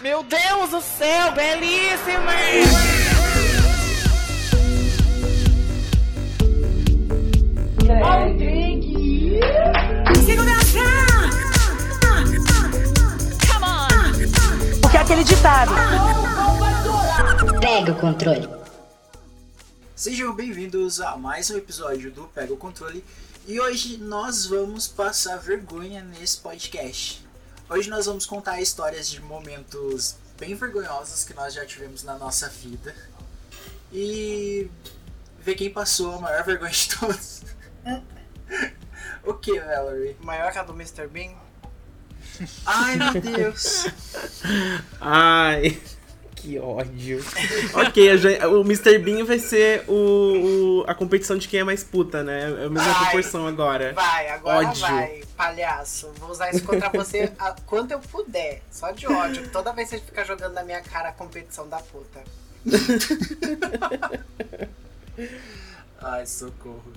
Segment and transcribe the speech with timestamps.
[0.00, 2.32] Meu Deus do céu, belíssima!
[14.80, 15.72] Porque é aquele ditado.
[17.60, 18.48] Pega o controle.
[19.96, 23.04] Sejam bem-vindos a mais um episódio do Pega o Controle
[23.48, 27.27] e hoje nós vamos passar vergonha nesse podcast.
[27.70, 32.48] Hoje nós vamos contar histórias de momentos bem vergonhosos que nós já tivemos na nossa
[32.48, 32.94] vida
[33.92, 34.70] e
[35.38, 37.42] ver quem passou a maior vergonha de todos.
[39.22, 40.16] o que, Valerie?
[40.20, 41.08] Maior que a do Mr.
[41.08, 41.34] Bean?
[42.64, 43.84] Ai meu Deus!
[44.98, 45.78] Ai,
[46.40, 47.24] que ódio.
[47.74, 48.98] ok, a gente- o Mr.
[48.98, 52.42] Bean vai ser o, o- a competição de quem é mais puta, né?
[52.62, 53.04] É a mesma Ai.
[53.04, 53.92] proporção agora.
[53.92, 54.80] Vai, agora Ódio.
[54.80, 56.10] vai, palhaço.
[56.18, 58.62] Vou usar isso contra você a quanto eu puder.
[58.70, 59.48] Só de ódio.
[59.50, 62.22] Toda vez que você fica jogando na minha cara a competição da puta.
[66.00, 66.92] Ai, socorro.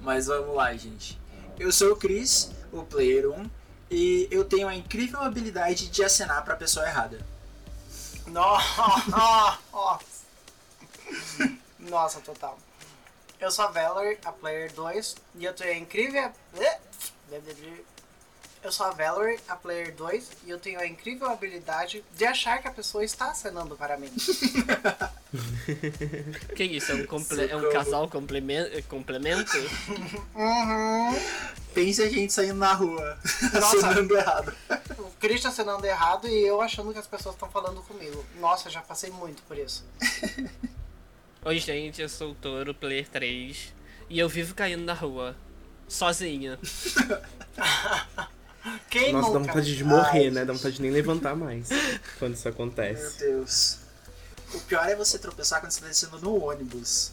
[0.00, 1.18] Mas vamos lá, gente.
[1.58, 3.48] Eu sou o Chris, o Player 1,
[3.90, 7.18] e eu tenho a incrível habilidade de acenar pra pessoa errada.
[8.26, 9.58] Nossa!
[11.78, 12.58] Nossa, total.
[13.38, 16.32] Eu sou a Valor, a Player 2, e eu a incrível.
[18.66, 22.60] Eu sou a Valor, a Player 2, e eu tenho a incrível habilidade de achar
[22.60, 24.10] que a pessoa está acenando para mim.
[26.56, 26.90] Que isso?
[26.92, 29.52] É um, comple- é um casal complemen- complemento?
[30.34, 31.14] Uhum.
[31.74, 33.18] Pense a gente saindo na rua,
[33.54, 33.76] Nossa.
[33.76, 34.56] acenando errado.
[34.98, 38.24] O Christian acenando errado e eu achando que as pessoas estão falando comigo.
[38.40, 39.84] Nossa, já passei muito por isso.
[41.44, 43.72] Oi, gente, eu sou o Toro, Player 3,
[44.08, 45.36] e eu vivo caindo na rua.
[45.88, 46.58] Sozinha.
[48.90, 50.44] Quem Nossa, dá vontade de morrer, Ai, né?
[50.44, 51.68] Dá vontade de nem levantar mais
[52.18, 53.18] quando isso Meu acontece.
[53.18, 53.78] Deus.
[54.54, 57.12] O pior é você tropeçar quando você tá descendo no ônibus.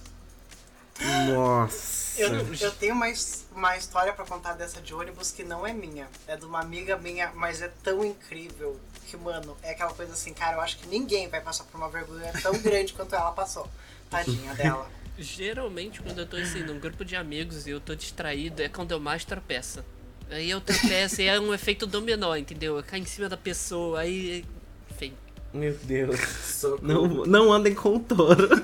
[1.30, 2.22] Nossa.
[2.22, 3.12] Eu, eu tenho uma,
[3.52, 6.08] uma história pra contar dessa de ônibus que não é minha.
[6.28, 10.34] É de uma amiga minha, mas é tão incrível que, mano, é aquela coisa assim,
[10.34, 13.68] cara, eu acho que ninguém vai passar por uma vergonha tão grande quanto ela passou.
[14.10, 14.90] Tadinha dela.
[15.18, 18.92] Geralmente, quando eu tô assim, num grupo de amigos e eu tô distraído, é quando
[18.92, 19.84] eu mais tropeço.
[20.30, 22.78] Aí eu tropeço e é um efeito dominó, entendeu?
[22.78, 24.44] Eu caio em cima da pessoa, aí.
[24.90, 25.14] Enfim.
[25.54, 26.20] Meu Deus.
[26.20, 26.82] Socorro.
[26.82, 28.50] Não, não andem com o touro.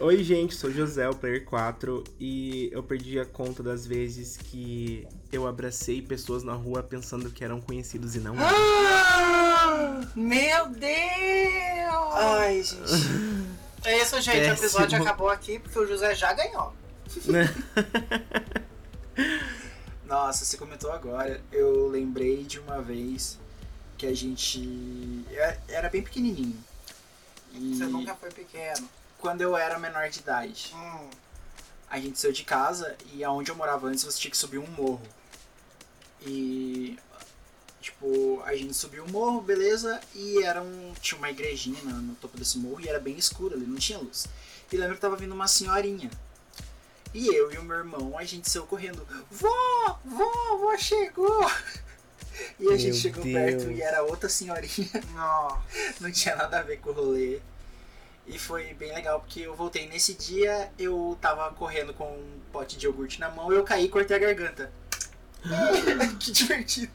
[0.00, 5.06] Oi, gente, sou José, o Player 4, e eu perdi a conta das vezes que
[5.30, 8.48] eu abracei pessoas na rua pensando que eram conhecidos e não eram.
[8.48, 10.90] Ah, Meu Deus!
[12.14, 13.62] Ai, gente.
[13.84, 14.48] É isso, gente.
[14.48, 15.02] O episódio Péssimo.
[15.04, 16.72] acabou aqui porque o José já ganhou.
[20.04, 21.40] Nossa, você comentou agora.
[21.50, 23.38] Eu lembrei de uma vez
[23.96, 26.58] que a gente é- era bem pequenininho.
[27.52, 28.88] E Você nunca foi pequeno.
[29.18, 31.08] quando eu era menor de idade, Hum.
[31.88, 34.66] a gente saiu de casa e aonde eu morava antes você tinha que subir um
[34.66, 35.02] morro.
[36.26, 36.98] E
[37.80, 42.14] tipo, a gente subiu um morro, beleza, e era um tinha uma igrejinha no, no
[42.14, 44.26] topo desse morro e era bem escuro ali, não tinha luz.
[44.70, 46.10] E lembro que tava vindo uma senhorinha.
[47.14, 49.06] E eu e o meu irmão, a gente saiu correndo.
[49.30, 51.50] Vó, vó, vó chegou!
[52.58, 53.34] E a gente Meu chegou Deus.
[53.34, 55.58] perto e era outra senhorinha Não.
[56.00, 57.40] não tinha nada a ver com o rolê.
[58.26, 62.78] E foi bem legal porque eu voltei nesse dia, eu tava correndo com um pote
[62.78, 64.72] de iogurte na mão, eu caí e cortei a garganta.
[66.20, 66.92] que divertido.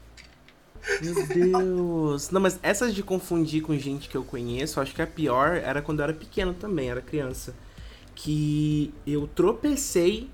[1.02, 2.30] Meu Deus.
[2.30, 5.82] Não, mas essas de confundir com gente que eu conheço, acho que a pior era
[5.82, 7.54] quando eu era pequeno também, era criança.
[8.20, 10.28] Que eu tropecei,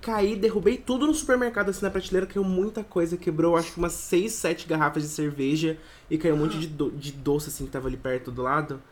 [0.00, 3.92] caí, derrubei tudo no supermercado assim na prateleira, caiu muita coisa, quebrou acho que umas
[3.92, 5.76] 6, 7 garrafas de cerveja
[6.10, 8.82] e caiu um monte de, do- de doce assim que tava ali perto do lado.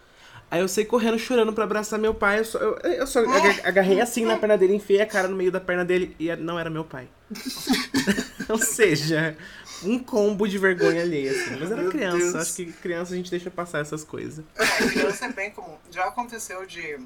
[0.51, 2.41] Aí eu saí correndo, chorando pra abraçar meu pai.
[2.41, 5.35] Eu só, eu, eu só aga- agarrei assim na perna dele, enfiei a cara no
[5.37, 7.09] meio da perna dele e não era meu pai.
[8.51, 9.35] Ou seja,
[9.83, 11.57] um combo de vergonha alheia, assim.
[11.59, 12.35] Mas era Meu criança, Deus.
[12.37, 14.45] acho que criança a gente deixa passar essas coisas.
[14.55, 15.77] É, criança é bem comum.
[15.91, 16.99] Já aconteceu de,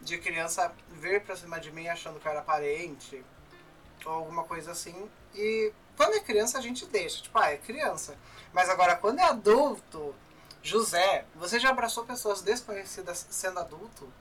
[0.00, 3.22] de criança vir pra cima de mim achando que eu era parente
[4.04, 5.08] ou alguma coisa assim.
[5.34, 8.16] E quando é criança a gente deixa, tipo, ah, é criança.
[8.52, 10.14] Mas agora quando é adulto,
[10.62, 14.12] José, você já abraçou pessoas desconhecidas sendo adulto?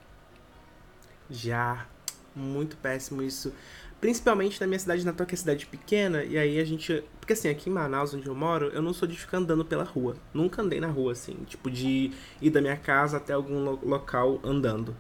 [1.30, 1.88] Já.
[2.36, 3.54] Muito péssimo isso.
[4.00, 7.04] Principalmente na minha cidade natal, que é cidade pequena, e aí a gente.
[7.20, 9.84] Porque assim, aqui em Manaus, onde eu moro, eu não sou de ficar andando pela
[9.84, 10.16] rua.
[10.34, 11.34] Nunca andei na rua, assim.
[11.46, 14.96] Tipo, de ir da minha casa até algum lo- local andando.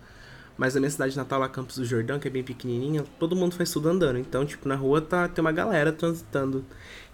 [0.59, 3.55] Mas a minha cidade natal, lá Campos do Jordão, que é bem pequenininha, todo mundo
[3.55, 4.19] faz tudo andando.
[4.19, 6.65] Então, tipo, na rua tá, tem uma galera transitando.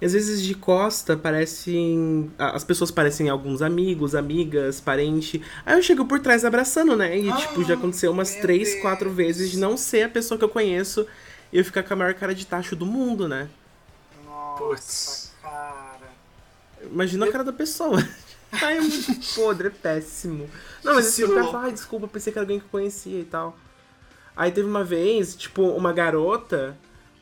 [0.02, 2.32] E às vezes de costa parecem.
[2.40, 5.44] As pessoas parecem alguns amigos, amigas, parente.
[5.64, 7.16] Aí eu chego por trás abraçando, né?
[7.16, 8.82] E, tipo, já aconteceu umas três, Deus.
[8.82, 11.06] quatro vezes de não ser a pessoa que eu conheço
[11.54, 13.48] e eu ficar com a maior cara de tacho do mundo, né?
[14.26, 15.32] Nossa, Puts.
[15.44, 16.10] cara.
[16.92, 18.04] Imagina a cara da pessoa.
[18.62, 20.50] Ai, é muito podre, é péssimo.
[20.84, 23.26] Não, mas o cara fala, ai, desculpa, pensei que era alguém que eu conhecia e
[23.26, 23.58] tal.
[24.36, 26.78] Aí teve uma vez, tipo, uma garota,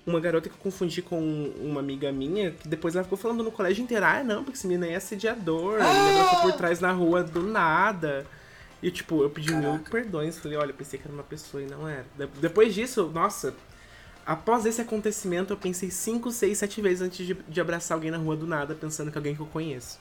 [0.05, 1.19] uma garota que eu confundi com
[1.61, 4.67] uma amiga minha, que depois ela ficou falando no colégio inteiro, ah, não, porque esse
[4.67, 8.25] menino aí é assediador, ele me abraçou por trás na rua do nada.
[8.81, 9.91] E, tipo, eu pedi mil Caraca.
[9.91, 12.05] perdões, falei, olha, eu pensei que era uma pessoa e não era.
[12.17, 13.53] De- Depois disso, nossa,
[14.25, 18.17] após esse acontecimento, eu pensei 5, 6, 7 vezes antes de, de abraçar alguém na
[18.17, 19.99] rua do nada, pensando que é alguém que eu conheço.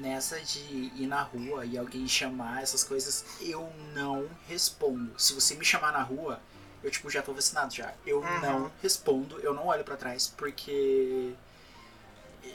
[0.00, 0.58] Nessa de
[0.96, 5.12] ir na rua e alguém chamar essas coisas, eu não respondo.
[5.18, 6.40] Se você me chamar na rua,
[6.82, 7.92] eu tipo já tô vacinado já.
[8.06, 8.40] Eu Uhum.
[8.40, 11.32] não respondo, eu não olho pra trás, porque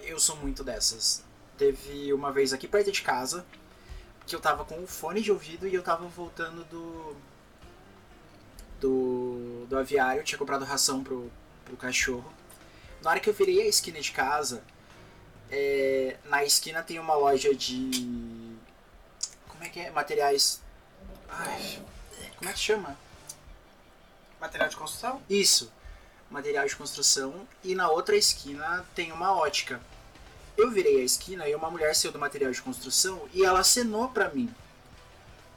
[0.03, 1.23] eu sou muito dessas.
[1.57, 3.45] Teve uma vez aqui perto de casa
[4.25, 7.15] que eu tava com o fone de ouvido e eu tava voltando do
[8.79, 11.31] do, do aviário, eu tinha comprado ração pro,
[11.63, 12.31] pro cachorro.
[13.01, 14.63] Na hora que eu virei a esquina de casa,
[15.51, 18.55] é, na esquina tem uma loja de.
[19.47, 19.91] Como é que é?
[19.91, 20.61] Materiais.
[21.29, 21.79] Ai,
[22.37, 22.97] como é que chama?
[24.39, 25.21] Material de construção?
[25.29, 25.71] Isso,
[26.29, 27.47] material de construção.
[27.63, 29.81] E na outra esquina tem uma ótica.
[30.57, 34.09] Eu virei a esquina e uma mulher saiu do material de construção e ela acenou
[34.09, 34.53] pra mim.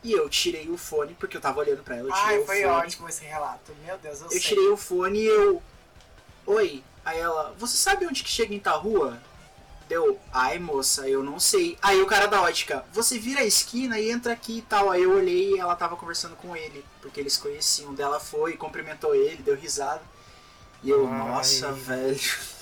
[0.02, 2.08] E eu tirei o fone, porque eu tava olhando pra ela.
[2.08, 2.72] Eu tirei Ai, o foi fone.
[2.74, 3.74] ótimo esse relato.
[3.84, 4.40] Meu Deus, eu, Eu sei.
[4.40, 5.62] tirei o fone e eu.
[6.46, 6.82] Oi.
[7.04, 9.20] Aí ela, você sabe onde que chega em tal rua?
[9.88, 11.78] Deu, ai moça, eu não sei.
[11.80, 14.90] Aí o cara da ótica, você vira a esquina e entra aqui e tal.
[14.90, 17.94] Aí eu olhei e ela tava conversando com ele, porque eles conheciam.
[17.94, 20.02] Dela foi, cumprimentou ele, deu risada.
[20.82, 21.18] E eu, Ai.
[21.18, 22.20] nossa, velho.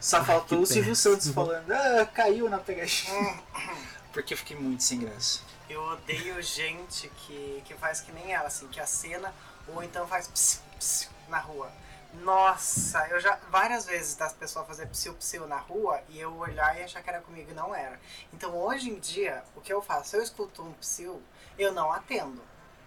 [0.00, 0.96] Só faltou que o Silvio.
[0.96, 3.38] Santos falando, ah, caiu na pegadinha.
[4.12, 5.40] Porque eu fiquei muito sem graça.
[5.68, 9.32] Eu odeio gente que, que faz que nem ela, assim, que acena
[9.68, 11.70] ou então faz psiu, psiu na rua.
[12.14, 16.78] Nossa, eu já várias vezes das pessoas fazer psiu psiu na rua e eu olhar
[16.78, 18.00] e achar que era comigo e não era.
[18.32, 20.10] Então hoje em dia, o que eu faço?
[20.10, 21.22] Se eu escuto um psiu,
[21.58, 22.42] eu não atendo.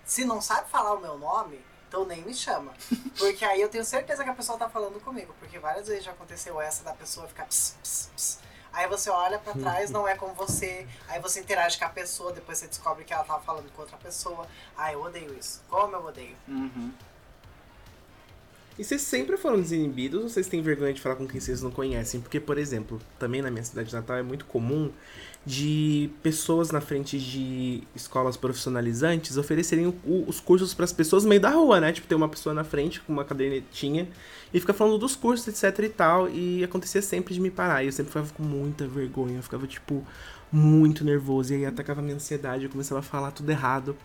[0.06, 2.74] Se não sabe falar o meu nome, então nem me chama.
[3.18, 5.34] Porque aí eu tenho certeza que a pessoa tá falando comigo.
[5.40, 8.40] Porque várias vezes já aconteceu essa da pessoa ficar ps, ps, ps.
[8.74, 10.88] Aí você olha pra trás, não é com você.
[11.08, 13.98] Aí você interage com a pessoa, depois você descobre que ela tava falando com outra
[13.98, 14.48] pessoa.
[14.76, 15.64] Ai, eu odeio isso.
[15.70, 16.36] Como eu odeio.
[16.48, 16.92] Uhum.
[18.78, 21.70] E vocês sempre foram desinibidos ou vocês têm vergonha de falar com quem vocês não
[21.70, 22.20] conhecem?
[22.20, 24.90] Porque, por exemplo, também na minha cidade natal é muito comum
[25.46, 31.30] de pessoas na frente de escolas profissionalizantes oferecerem o- os cursos para as pessoas no
[31.30, 31.92] meio da rua, né?
[31.92, 34.08] Tipo, tem uma pessoa na frente com uma cadernetinha
[34.54, 36.30] e fica falando dos cursos, etc e tal.
[36.30, 37.84] E acontecia sempre de me parar.
[37.84, 39.38] E eu sempre ficava com muita vergonha.
[39.38, 40.04] Eu ficava, tipo,
[40.54, 41.54] muito nervoso.
[41.54, 42.66] E aí atacava a minha ansiedade.
[42.66, 43.96] Eu começava a falar tudo errado.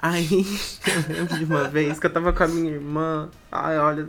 [0.00, 0.26] Aí
[1.08, 3.28] eu lembro de uma vez que eu tava com a minha irmã.
[3.52, 4.08] Ai, olha.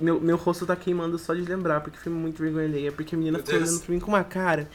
[0.00, 2.90] Meu, meu rosto tá queimando só de lembrar, porque foi muito vergonha alheia.
[2.92, 4.68] Porque a menina ficou olhando pra mim com uma cara.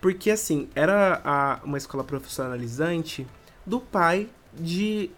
[0.00, 3.26] Porque assim, era a- uma escola profissionalizante
[3.64, 4.28] do pai
[4.58, 5.10] de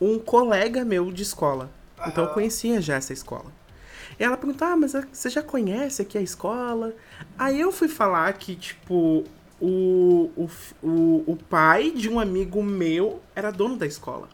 [0.00, 1.70] um colega meu de escola.
[2.06, 3.52] Então eu conhecia já essa escola.
[4.18, 6.94] E ela perguntou, ah, mas você já conhece aqui a escola?
[7.38, 9.24] Aí eu fui falar que, tipo,
[9.60, 9.66] o,
[10.36, 10.50] o,
[10.82, 14.28] o, o pai de um amigo meu era dono da escola.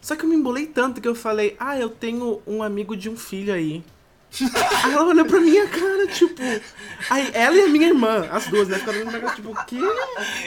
[0.00, 3.08] Só que eu me embolei tanto que eu falei, ah, eu tenho um amigo de
[3.10, 3.84] um filho aí.
[4.84, 6.40] Aí ela olhou pra minha cara, tipo.
[7.10, 8.78] Aí ela e a minha irmã, as duas, né?
[8.78, 9.76] Ficaram olhando pra cara, tipo, o quê?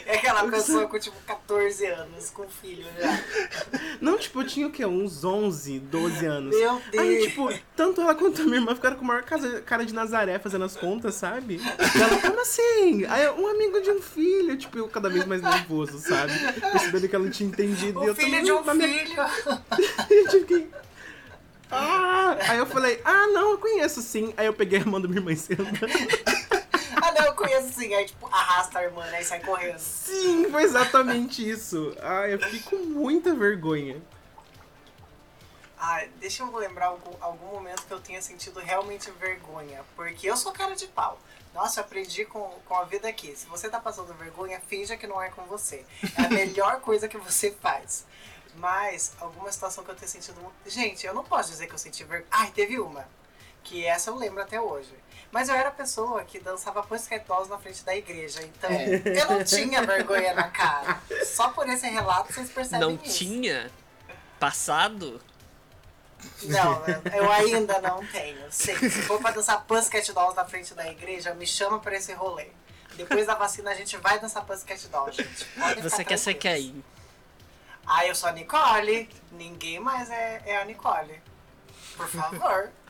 [0.05, 3.19] É aquela pessoa com tipo 14 anos, com filho já.
[3.99, 4.85] Não, tipo, eu tinha o quê?
[4.85, 6.55] Uns 11, 12 anos.
[6.57, 7.03] Meu Deus.
[7.03, 9.23] Aí, tipo, tanto ela quanto a minha irmã ficaram com a maior
[9.65, 11.55] cara de Nazaré fazendo as contas, sabe?
[11.95, 13.05] E ela, como assim?
[13.07, 16.31] Aí, um amigo de um filho, tipo, eu cada vez mais nervoso, sabe?
[16.71, 17.99] Percebendo que ela não tinha entendido.
[18.01, 19.23] e o eu filho também, de um na minha- filho.
[20.09, 20.67] eu tive que...
[21.73, 22.37] Ah!
[22.49, 24.33] Aí eu falei, ah, não, eu conheço sim.
[24.37, 25.37] Aí eu peguei a mão da minha irmã e.
[27.01, 27.93] Ah, não, eu conheço sim.
[27.93, 29.21] Aí, tipo, arrasta a irmã, né?
[29.21, 29.77] E sai correndo.
[29.77, 31.93] Sim, foi exatamente isso.
[32.01, 34.01] Ai, eu fiquei com muita vergonha.
[35.77, 39.83] Ah, deixa eu lembrar algum, algum momento que eu tenha sentido realmente vergonha.
[39.97, 41.19] Porque eu sou cara de pau.
[41.53, 43.35] Nossa, aprendi com, com a vida aqui.
[43.35, 45.85] Se você tá passando vergonha, finja que não é com você.
[46.17, 48.05] É a melhor coisa que você faz.
[48.55, 50.39] Mas, alguma situação que eu tenha sentido.
[50.65, 52.27] Gente, eu não posso dizer que eu senti vergonha.
[52.31, 53.07] Ai, teve uma.
[53.63, 54.93] Que essa eu lembro até hoje.
[55.31, 58.41] Mas eu era a pessoa que dançava pães caetosos na frente da igreja.
[58.43, 59.01] Então, É.
[59.21, 61.01] eu não tinha vergonha na cara.
[61.25, 63.17] Só por esse relato vocês percebem Não isso.
[63.17, 63.71] tinha?
[64.39, 65.21] passado?
[66.43, 66.83] Não,
[67.15, 68.51] eu- ainda não tenho.
[68.51, 72.13] Sim, se for pra dançar Pussycat Dolls na frente da igreja, me chama pra esse
[72.13, 72.47] rolê.
[72.95, 75.45] Depois da vacina a gente vai dançar Pussycat Dolls, gente.
[75.45, 76.83] Podem Você quer ser quem?
[77.85, 79.09] Ah, eu sou a Nicole.
[79.31, 81.21] Ninguém mais é, é a Nicole.
[81.95, 82.71] Por favor.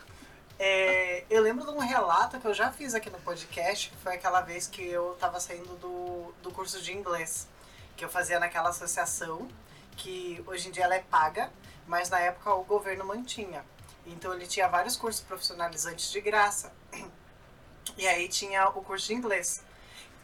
[0.60, 4.14] É, eu lembro de um relato que eu já fiz aqui no podcast, que foi
[4.14, 7.48] aquela vez que eu tava saindo do, do curso de inglês.
[7.98, 9.48] Que eu fazia naquela associação,
[9.98, 11.52] que hoje em dia ela é paga,
[11.88, 13.66] mas na época o governo mantinha.
[14.06, 16.72] Então ele tinha vários cursos profissionalizantes de graça.
[17.98, 19.62] E aí tinha o curso de inglês.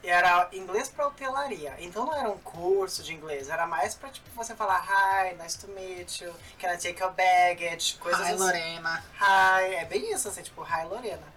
[0.01, 1.75] Era inglês para hotelaria.
[1.79, 5.59] Então não era um curso de inglês, era mais pra tipo você falar hi, nice
[5.59, 8.43] to meet you, can I take your baggage, coisas Ai, assim.
[8.43, 9.03] Lorena.
[9.19, 11.27] Hi, é bem isso, assim, tipo, hi Lorena.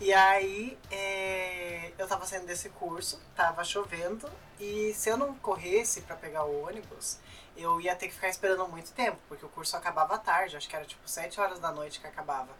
[0.00, 6.02] E aí é, eu tava saindo desse curso, tava chovendo, e se eu não corresse
[6.02, 7.18] pra pegar o ônibus,
[7.56, 10.76] eu ia ter que ficar esperando muito tempo, porque o curso acabava tarde, acho que
[10.76, 12.50] era tipo 7 horas da noite que acabava.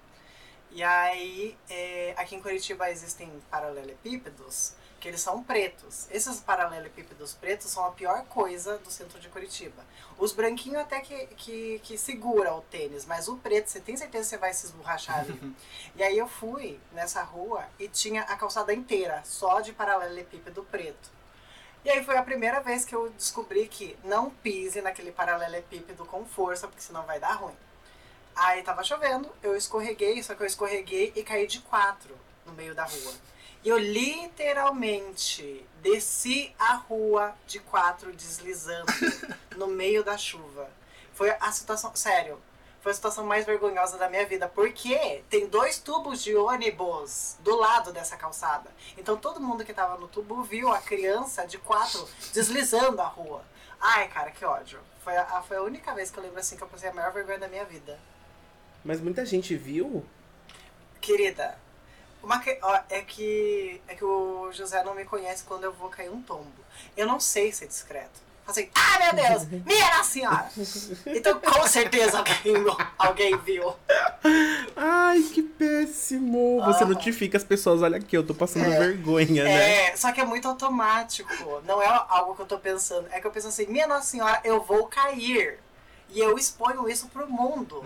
[0.71, 6.07] E aí, é, aqui em Curitiba existem paralelepípedos, que eles são pretos.
[6.11, 9.83] Esses paralelepípedos pretos são a pior coisa do centro de Curitiba.
[10.19, 14.25] Os branquinhos até que, que, que segura o tênis, mas o preto, você tem certeza
[14.25, 15.57] que você vai se esborrachar ali.
[15.97, 21.11] e aí eu fui nessa rua e tinha a calçada inteira, só de paralelepípedo preto.
[21.83, 26.27] E aí foi a primeira vez que eu descobri que não pise naquele paralelepípedo com
[26.27, 27.57] força, porque senão vai dar ruim.
[28.37, 32.15] Aí tava chovendo, eu escorreguei, só que eu escorreguei e caí de quatro
[32.45, 33.15] no meio da rua.
[33.63, 38.93] E eu literalmente desci a rua de quatro deslizando
[39.57, 40.71] no meio da chuva.
[41.13, 42.41] Foi a situação, sério,
[42.81, 47.55] foi a situação mais vergonhosa da minha vida, porque tem dois tubos de ônibus do
[47.55, 48.71] lado dessa calçada.
[48.97, 53.45] Então todo mundo que tava no tubo viu a criança de quatro deslizando a rua.
[53.79, 54.81] Ai, cara, que ódio.
[55.05, 57.13] Foi a, foi a única vez que eu lembro assim que eu passei a maior
[57.13, 57.99] vergonha da minha vida.
[58.83, 60.05] Mas muita gente viu.
[61.03, 61.59] Querida,
[62.23, 65.89] uma que- ó, é que é que o José não me conhece quando eu vou
[65.89, 66.51] cair um tombo.
[66.97, 68.21] Eu não sei ser discreto.
[68.47, 70.49] Assim, ah, meu Deus, minha senhora!
[71.07, 72.55] Então com certeza alguém,
[72.99, 73.73] alguém viu.
[74.77, 76.61] Ai, que péssimo!
[76.65, 79.91] Você notifica as pessoas, olha aqui, eu tô passando vergonha, né?
[79.91, 81.63] É, só que é muito automático.
[81.65, 83.07] Não é algo que eu tô pensando.
[83.13, 85.59] É que eu penso assim, minha Nossa Senhora, eu vou cair.
[86.09, 87.85] E eu exponho isso pro mundo.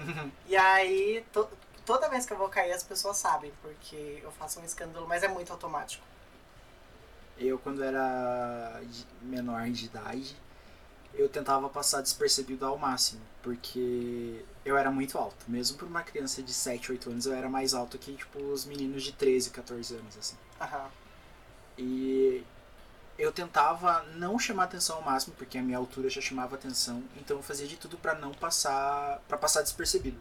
[0.49, 1.49] E aí, to-
[1.85, 5.23] toda vez que eu vou cair, as pessoas sabem, porque eu faço um escândalo, mas
[5.23, 6.05] é muito automático.
[7.37, 8.81] Eu, quando era
[9.23, 10.37] menor de idade,
[11.15, 15.45] eu tentava passar despercebido ao máximo, porque eu era muito alto.
[15.49, 18.65] Mesmo por uma criança de 7, 8 anos, eu era mais alto que, tipo, os
[18.65, 20.37] meninos de 13, 14 anos, assim.
[20.61, 20.91] Aham.
[21.77, 22.45] E
[23.19, 27.37] eu tentava não chamar atenção ao máximo, porque a minha altura já chamava atenção, então
[27.37, 30.19] eu fazia de tudo pra não passar, para passar despercebido.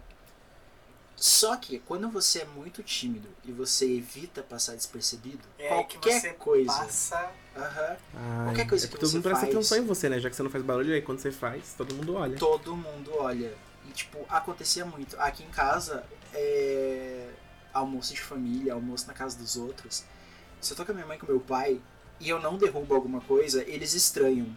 [1.26, 6.20] Só que quando você é muito tímido e você evita passar despercebido, É que qualquer
[6.20, 7.32] você coisa, passa.
[7.56, 10.20] aham, Ai, Qualquer coisa é que todo você mundo presta faz- atenção em você, né?
[10.20, 12.38] Já que você não faz barulho, aí quando você faz, todo mundo olha.
[12.38, 13.54] todo mundo olha.
[13.88, 15.16] E, tipo, acontecia muito.
[15.18, 16.04] Aqui em casa,
[16.34, 17.30] é...
[17.74, 20.04] almoço de família, almoço na casa dos outros.
[20.60, 21.80] Se eu tô com a minha mãe e com meu pai
[22.20, 24.48] e eu não derrubo alguma coisa, eles estranham.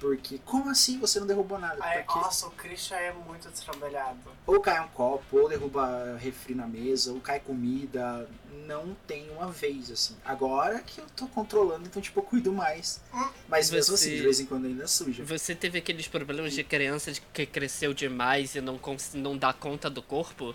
[0.00, 1.76] Porque, como assim você não derrubou nada?
[1.84, 4.18] Aí, Porque nossa, o Christian é muito destrambelhado.
[4.46, 8.26] ou cai um copo, ou derruba refri na mesa, ou cai comida.
[8.66, 10.16] Não tem uma vez, assim.
[10.24, 13.00] Agora que eu tô controlando, então, tipo, eu cuido mais.
[13.48, 15.22] Mas mesmo Você- assim, de vez em quando ainda suja.
[15.24, 19.52] Você teve aqueles problemas de criança de que cresceu demais e não, cons- não dá
[19.52, 20.54] conta do corpo?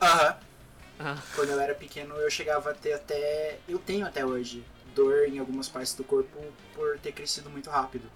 [0.00, 0.36] Aham.
[1.00, 3.58] Ah, Quando eu era pequeno, eu chegava a ter até.
[3.68, 6.38] Eu tenho até hoje dor em algumas partes do corpo
[6.72, 8.08] por ter crescido muito rápido.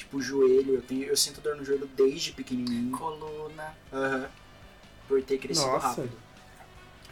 [0.00, 2.96] Tipo, o joelho, eu, tenho, eu sinto dor no joelho desde pequenininho.
[2.96, 3.76] Coluna.
[3.92, 4.30] Aham.
[5.06, 5.88] Por ter crescido Nossa.
[5.88, 6.10] rápido.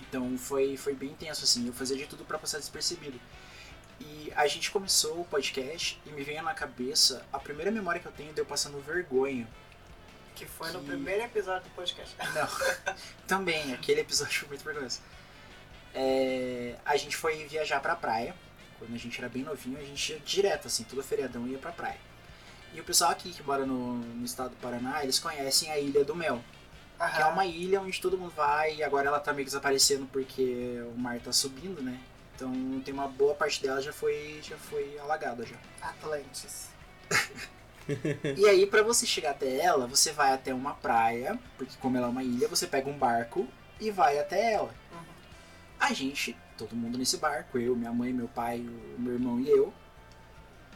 [0.08, 1.66] Então foi, foi bem tenso, assim.
[1.66, 3.20] Eu fazia de tudo pra passar despercebido.
[4.00, 8.06] E a gente começou o podcast e me veio na cabeça a primeira memória que
[8.06, 9.46] eu tenho de eu passando vergonha.
[10.34, 12.16] Que foi no Que- primeiro episódio do podcast.
[12.34, 12.94] Não.
[13.26, 15.00] Também, aquele episódio foi muito vergonhoso.
[15.94, 18.34] É, a gente foi viajar pra praia.
[18.78, 21.72] Quando a gente era bem novinho, a gente ia direto, assim, todo feriadão ia pra
[21.72, 21.98] praia.
[22.74, 26.04] E o pessoal aqui que mora no, no estado do Paraná, eles conhecem a Ilha
[26.04, 26.42] do Mel.
[26.96, 27.32] Que é Aham.
[27.32, 30.98] uma ilha onde todo mundo vai e agora ela tá meio que desaparecendo porque o
[30.98, 31.96] mar tá subindo, né?
[32.34, 32.52] Então
[32.84, 35.56] tem uma boa parte dela já foi, já foi alagada já.
[35.80, 36.68] Atlantis.
[38.36, 42.06] E aí, pra você chegar até ela, você vai até uma praia, porque como ela
[42.06, 43.48] é uma ilha, você pega um barco
[43.80, 44.74] e vai até ela.
[44.92, 44.98] Uhum.
[45.80, 49.48] A gente, todo mundo nesse barco, eu, minha mãe, meu pai, o meu irmão e
[49.48, 49.72] eu.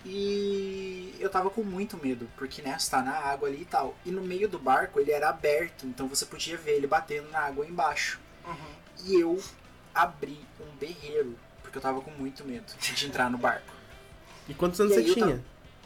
[0.05, 3.97] E eu tava com muito medo, porque, né, você tá na água ali e tal.
[4.05, 7.41] E no meio do barco ele era aberto, então você podia ver ele batendo na
[7.41, 8.19] água embaixo.
[8.45, 8.55] Uhum.
[9.05, 9.43] E eu
[9.95, 13.73] abri um berreiro, porque eu tava com muito medo de entrar no barco.
[14.49, 15.45] E quantos anos E você eu tava- tinha?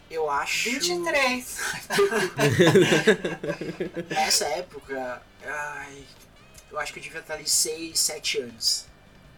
[0.08, 0.70] Eu acho.
[0.70, 1.58] 23.
[4.08, 6.04] Nessa época, ai,
[6.70, 8.86] eu acho que eu devia estar ali 6, 7 anos.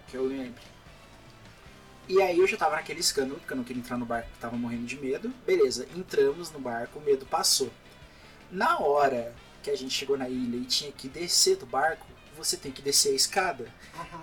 [0.09, 0.61] Que eu lembro.
[2.09, 4.57] E aí eu já tava naquele escândalo, porque eu não queria entrar no barco, tava
[4.57, 5.33] morrendo de medo.
[5.47, 7.71] Beleza, entramos no barco, o medo passou.
[8.51, 12.57] Na hora que a gente chegou na ilha e tinha que descer do barco, você
[12.57, 13.69] tem que descer a escada.
[13.95, 14.23] Uhum.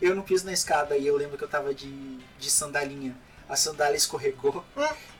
[0.00, 3.14] Eu não pus na escada e eu lembro que eu tava de, de sandalinha.
[3.48, 4.64] A sandália escorregou.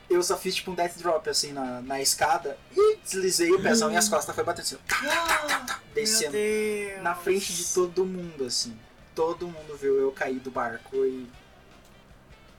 [0.09, 3.91] Eu só fiz tipo um death drop assim na, na escada e deslizei o pezão
[3.91, 7.03] e as costas foi batendo assim, Meu descendo Deus.
[7.03, 8.77] na frente de todo mundo, assim.
[9.13, 11.27] Todo mundo viu eu cair do barco e.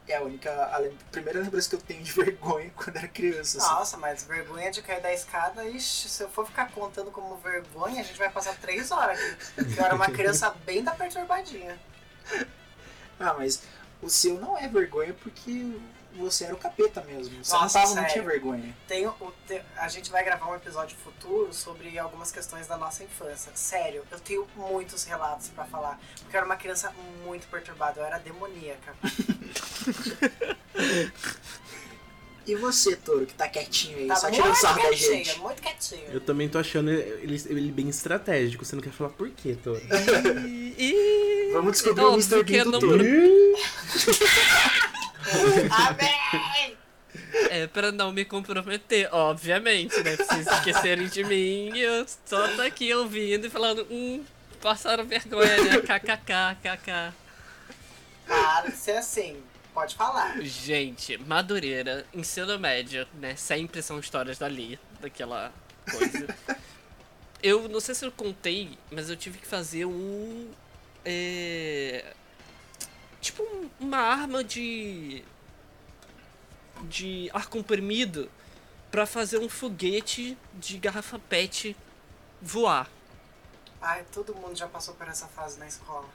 [0.09, 0.51] É a única.
[0.51, 3.59] A primeira lembrança que eu tenho de vergonha quando era criança.
[3.59, 3.69] Assim.
[3.69, 8.01] Nossa, mas vergonha de cair da escada, ixi, se eu for ficar contando como vergonha,
[8.01, 9.19] a gente vai passar três horas
[9.57, 9.77] aqui.
[9.77, 11.79] Eu era uma criança bem da perturbadinha.
[13.21, 13.63] Ah, mas
[14.01, 15.79] o seu não é vergonha porque
[16.17, 17.45] você era o capeta mesmo.
[17.45, 18.77] Você não, Nossa, tava, não tinha vergonha.
[18.87, 22.77] Tem o, o- te- a gente vai gravar um episódio futuro sobre algumas questões da
[22.77, 23.53] nossa infância.
[23.55, 25.99] Sério, eu tenho muitos relatos pra falar.
[26.21, 26.93] Porque eu era uma criança
[27.25, 28.95] muito perturbada, eu era demoníaca.
[32.47, 35.39] E você, Toro, que tá quietinho aí, Tava só tirando muito sarro da gente.
[35.39, 36.07] muito quietinho.
[36.11, 38.65] Eu também tô achando ele, ele bem estratégico.
[38.65, 39.55] Você não quer falar por quê?
[40.47, 42.43] E, e- Vamos descobrir o Mr.
[42.45, 43.05] Bean do Toro.
[45.71, 46.77] Amém!
[47.51, 50.17] É pra não me comprometer, obviamente, né?
[50.17, 54.25] Pra vocês esquecerem de mim e eu só tô aqui ouvindo e falando, hum,
[54.61, 55.77] passaram vergonha, né?
[55.83, 57.15] KKK, KK.
[58.27, 59.43] Para de ser assim,
[59.73, 60.41] pode falar.
[60.41, 63.35] Gente, Madureira, ensino médio, né?
[63.37, 65.53] Sempre são histórias dali, daquela
[65.91, 66.27] coisa.
[67.43, 70.51] Eu não sei se eu contei, mas eu tive que fazer um.
[71.05, 72.05] É,
[73.31, 75.23] tipo um- uma arma de.
[76.85, 78.31] de ar comprimido
[78.91, 81.77] pra fazer um foguete de garrafa PET
[82.41, 82.89] voar.
[83.81, 86.09] Ai, todo mundo já passou por essa fase na escola.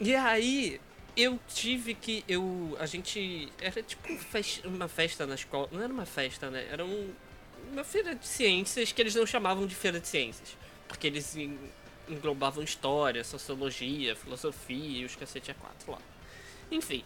[0.00, 0.80] E aí,
[1.16, 2.24] eu tive que.
[2.28, 2.76] Eu.
[2.78, 3.50] A gente.
[3.60, 5.68] Era tipo um uma festa na escola.
[5.72, 6.66] Não era uma festa, né?
[6.70, 7.12] Era um,
[7.72, 10.56] uma feira de ciências que eles não chamavam de feira de ciências.
[10.86, 11.34] Porque eles
[12.08, 15.98] englobavam história, sociologia, filosofia e os cacete a quatro lá.
[16.70, 17.04] Enfim.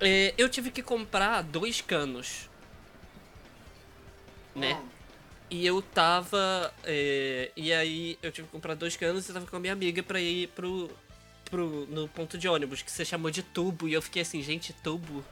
[0.00, 2.48] É, eu tive que comprar dois canos.
[4.54, 4.80] Né?
[5.48, 6.72] E eu tava.
[6.84, 10.02] é, e aí eu tive que comprar dois canos e tava com a minha amiga
[10.02, 10.90] pra ir pro.
[11.44, 13.88] pro no ponto de ônibus, que você chamou de tubo.
[13.88, 15.24] E eu fiquei assim, gente, tubo?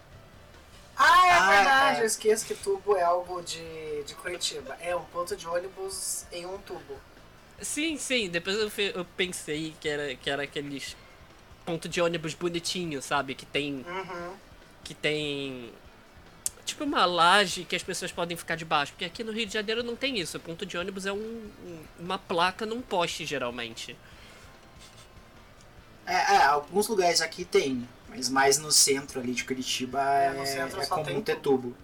[0.96, 2.02] Ah, é Ah, verdade, é.
[2.02, 4.76] eu esqueço que tubo é algo de, de Curitiba.
[4.80, 7.00] É um ponto de ônibus em um tubo.
[7.60, 10.96] Sim, sim, depois eu, eu pensei que era, que era aqueles
[11.66, 13.34] ponto de ônibus bonitinho, sabe?
[13.34, 13.84] Que tem.
[13.86, 14.34] Uhum.
[14.84, 15.72] Que tem.
[16.64, 18.92] Tipo uma laje que as pessoas podem ficar debaixo.
[18.92, 20.36] Porque aqui no Rio de Janeiro não tem isso.
[20.36, 23.96] O ponto de ônibus é um, um- uma placa num poste, geralmente.
[26.06, 30.30] É, é, alguns lugares aqui tem, mas mais no centro ali de Curitiba É, é,
[30.32, 31.70] no centro é só tem comum ter tubo.
[31.70, 31.76] tubo.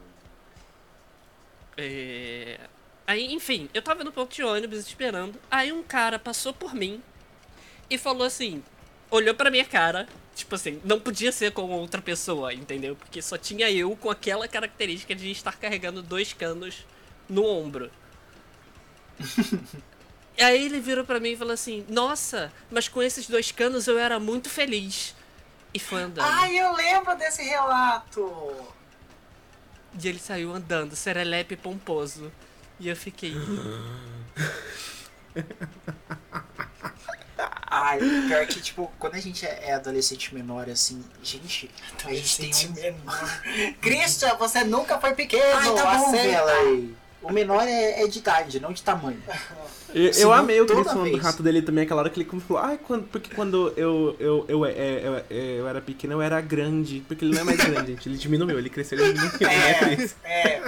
[1.76, 2.60] É...
[3.06, 5.38] Aí, enfim, eu tava no ponto de ônibus esperando.
[5.50, 7.02] Aí um cara passou por mim
[7.90, 8.62] e falou assim:
[9.10, 10.08] olhou pra minha cara.
[10.34, 12.96] Tipo assim, não podia ser com outra pessoa, entendeu?
[12.96, 16.84] Porque só tinha eu com aquela característica de estar carregando dois canos
[17.28, 17.88] no ombro.
[20.36, 23.86] e aí ele virou pra mim e falou assim: Nossa, mas com esses dois canos
[23.86, 25.14] eu era muito feliz.
[25.72, 26.24] E foi andando.
[26.24, 28.72] Ai, eu lembro desse relato!
[30.00, 32.32] E ele saiu andando, serelepe pomposo.
[32.80, 33.34] E eu fiquei.
[37.76, 41.68] Ai, pior que, tipo, quando a gente é é adolescente menor, assim, gente,
[42.04, 42.72] a gente tem um...
[42.72, 43.42] menor.
[43.82, 45.42] Christian, você nunca foi pequeno!
[45.56, 46.12] Ai, tá bom.
[47.22, 49.20] O menor é, é de idade, não de tamanho.
[49.94, 52.62] Eu, eu amei o Chris falando do rato dele também, aquela hora que ele falou,
[52.62, 56.40] ai, quando, porque quando eu, eu, eu, é, eu, eu, eu era pequeno, eu era
[56.40, 57.02] grande.
[57.08, 58.08] Porque ele não é mais grande, gente.
[58.08, 60.16] Ele diminuiu, ele cresceu, ele diminuiu, né, Cris?
[60.22, 60.62] É, é.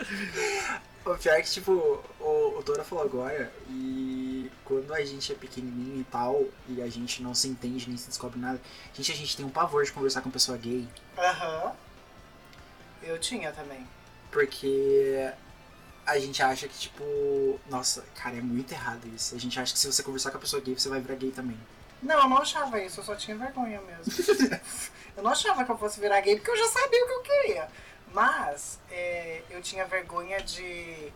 [0.00, 0.39] O
[1.20, 1.72] pior é que, tipo,
[2.20, 6.88] o, o Dora falou agora, e quando a gente é pequenininho e tal, e a
[6.88, 8.60] gente não se entende nem se descobre nada,
[8.94, 11.72] gente, a gente tem um pavor de conversar com pessoa gay, Aham.
[13.02, 13.86] Eu tinha também.
[14.30, 15.30] porque
[16.06, 19.34] a gente acha que, tipo, nossa, cara, é muito errado isso.
[19.34, 21.30] A gente acha que se você conversar com a pessoa gay, você vai virar gay
[21.30, 21.56] também.
[22.02, 24.04] Não, eu não achava isso, eu só tinha vergonha mesmo.
[25.16, 27.22] Eu não achava que eu fosse virar gay porque eu já sabia o que eu
[27.22, 27.68] queria.
[28.12, 31.12] Mas é, eu tinha vergonha de.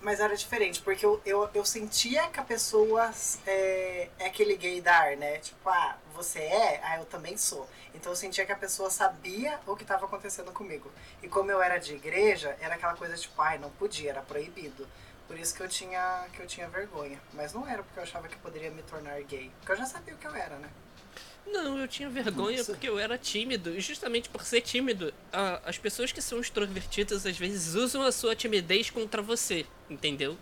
[0.00, 3.12] Mas era diferente, porque eu, eu, eu sentia que a pessoa
[3.44, 5.38] é, é aquele gaydar, né?
[5.38, 6.80] Tipo, ah, você é?
[6.84, 7.68] Ah, eu também sou.
[7.94, 10.90] Então eu sentia que a pessoa sabia o que estava acontecendo comigo.
[11.20, 14.86] E como eu era de igreja, era aquela coisa tipo, ai, não podia, era proibido.
[15.26, 17.20] Por isso que eu tinha que eu tinha vergonha.
[17.32, 19.50] Mas não era porque eu achava que poderia me tornar gay.
[19.58, 20.70] Porque eu já sabia o que eu era, né?
[21.52, 22.72] Não, eu tinha vergonha Nossa.
[22.72, 23.74] porque eu era tímido.
[23.76, 28.12] E justamente por ser tímido, a- as pessoas que são extrovertidas às vezes usam a
[28.12, 30.36] sua timidez contra você, entendeu?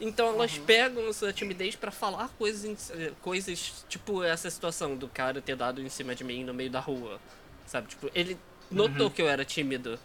[0.00, 5.40] Então elas pegam a sua timidez pra falar coisas, coisas tipo essa situação do cara
[5.42, 7.20] ter dado em cima de mim no meio da rua.
[7.66, 7.88] Sabe?
[7.88, 8.38] Tipo, ele
[8.70, 9.98] notou que eu era tímido.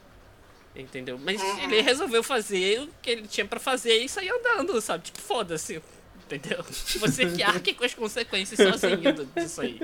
[0.75, 1.19] Entendeu?
[1.19, 5.05] Mas ele resolveu fazer o que ele tinha pra fazer e sair andando, sabe?
[5.05, 5.81] Tipo, foda-se.
[6.29, 6.61] Entendeu?
[6.61, 9.79] Você que arque com as consequências sozinho disso aí.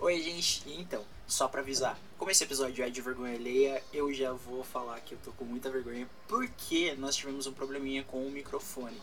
[0.00, 0.64] Oi, gente.
[0.66, 4.98] Então, só pra avisar, como esse episódio é de vergonha alheia, eu já vou falar
[5.00, 9.00] que eu tô com muita vergonha porque nós tivemos um probleminha com o microfone.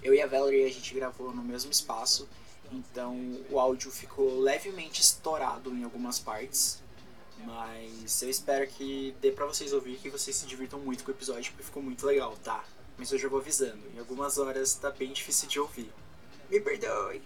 [0.00, 2.28] Eu e a Valerie, a gente gravou no mesmo espaço,
[2.70, 3.16] então
[3.50, 6.80] o áudio ficou levemente estourado em algumas partes.
[7.44, 11.14] Mas eu espero que dê pra vocês ouvir que vocês se divirtam muito com o
[11.14, 12.64] episódio, porque ficou muito legal, tá?
[13.02, 15.92] Mas eu já vou avisando, em algumas horas tá bem difícil de ouvir.
[16.48, 17.20] Me perdoe.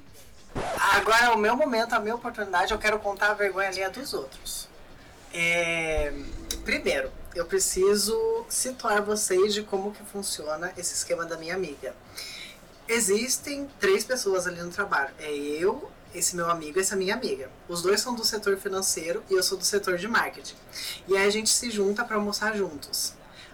[0.94, 4.14] Agora é o meu momento, a minha oportunidade, eu quero contar a vergonha alheia dos
[4.14, 4.70] outros.
[5.34, 6.14] É,
[6.64, 11.94] Primeiro, eu preciso situar vocês de como que funciona esse esquema da minha amiga.
[12.88, 15.12] Existem três pessoas ali no trabalho.
[15.18, 17.50] É eu, esse meu amigo e essa minha amiga.
[17.68, 20.56] Os dois são do setor financeiro e eu sou do setor de marketing.
[21.06, 23.12] E aí a gente se junta para almoçar juntos.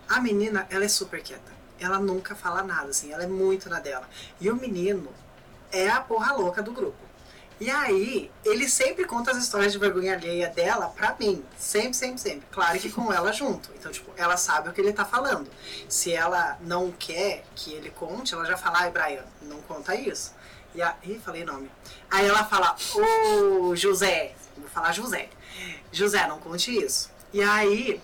[0.09, 1.62] A menina, ela é super quieta.
[1.83, 4.09] Ela nunca fala nada, assim, ela é muito na dela.
[4.41, 5.09] E o menino,
[5.73, 7.13] é a porra louca do grupo.
[7.61, 11.45] E aí, ele sempre conta as histórias de vergonha alheia dela pra mim.
[11.57, 12.43] Sempre, sempre, sempre.
[12.51, 13.71] Claro que com ela junto.
[13.79, 15.49] Então, tipo, ela sabe o que ele tá falando.
[15.89, 20.35] Se ela não quer que ele conte, ela já fala, ai, Brian, não conta isso.
[20.75, 20.97] E a...
[21.05, 21.71] Ih, falei nome.
[22.11, 25.29] Aí ela fala, ô José, vou falar José.
[25.93, 27.11] José, não conte isso.
[27.33, 28.01] E aí,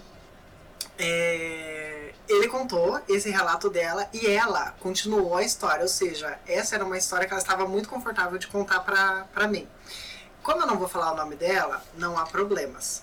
[0.99, 1.88] é,
[2.29, 6.99] ele contou esse relato dela e ela continuou a história, ou seja, essa era uma
[6.99, 9.67] história que ela estava muito confortável de contar pra mim.
[10.43, 13.03] Como eu não vou falar o nome dela, não há problemas.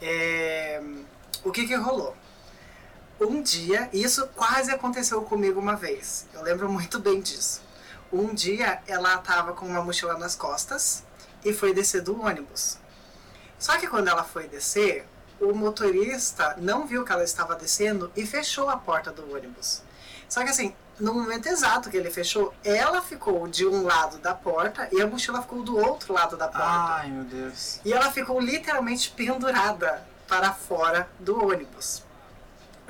[0.00, 0.82] É,
[1.42, 2.14] o que que rolou?
[3.18, 7.62] Um dia, isso quase aconteceu comigo uma vez, eu lembro muito bem disso.
[8.12, 11.02] Um dia ela estava com uma mochila nas costas
[11.44, 12.78] e foi descer do ônibus.
[13.58, 15.06] Só que quando ela foi descer,
[15.40, 19.82] o motorista não viu que ela estava descendo e fechou a porta do ônibus.
[20.28, 24.34] Só que assim, no momento exato que ele fechou, ela ficou de um lado da
[24.34, 26.66] porta e a mochila ficou do outro lado da porta.
[26.66, 27.80] Ai, meu Deus.
[27.84, 32.02] E ela ficou literalmente pendurada para fora do ônibus.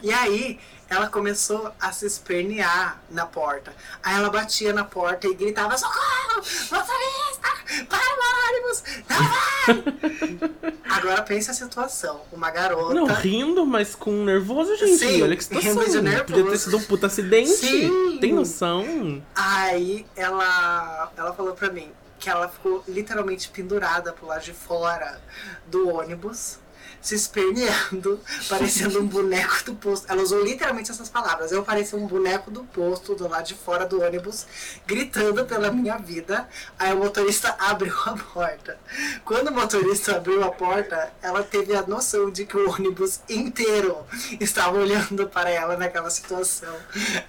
[0.03, 3.75] E aí ela começou a se espernear na porta.
[4.03, 6.43] Aí ela batia na porta e gritava: Socorro!
[6.71, 7.87] Motorista!
[7.89, 8.83] Para o ônibus!
[9.09, 10.77] Não vai!
[10.97, 12.23] Agora pense a situação.
[12.33, 12.95] Uma garota.
[12.95, 14.99] Não, rindo, mas com nervoso, gente.
[14.99, 15.73] Sim, Olha que situação.
[15.73, 16.25] rindo de nervoso.
[16.25, 17.51] Podia ter sido um puta acidente.
[17.51, 18.19] Sim.
[18.21, 19.23] Tem noção?
[19.35, 25.21] Aí ela, ela falou pra mim que ela ficou literalmente pendurada pro lado de fora
[25.67, 26.59] do ônibus,
[27.07, 30.11] se esperneando, parecendo um boneco do posto.
[30.11, 31.53] Ela usou literalmente essas palavras.
[31.53, 34.45] Eu parecia um boneco do posto do lado de fora do ônibus,
[34.85, 36.49] gritando pela minha vida.
[36.77, 38.77] Aí o motorista abriu a porta.
[39.25, 44.05] Quando o motorista abriu a porta, ela teve a noção de que o ônibus inteiro
[44.41, 46.75] estava olhando para ela naquela situação.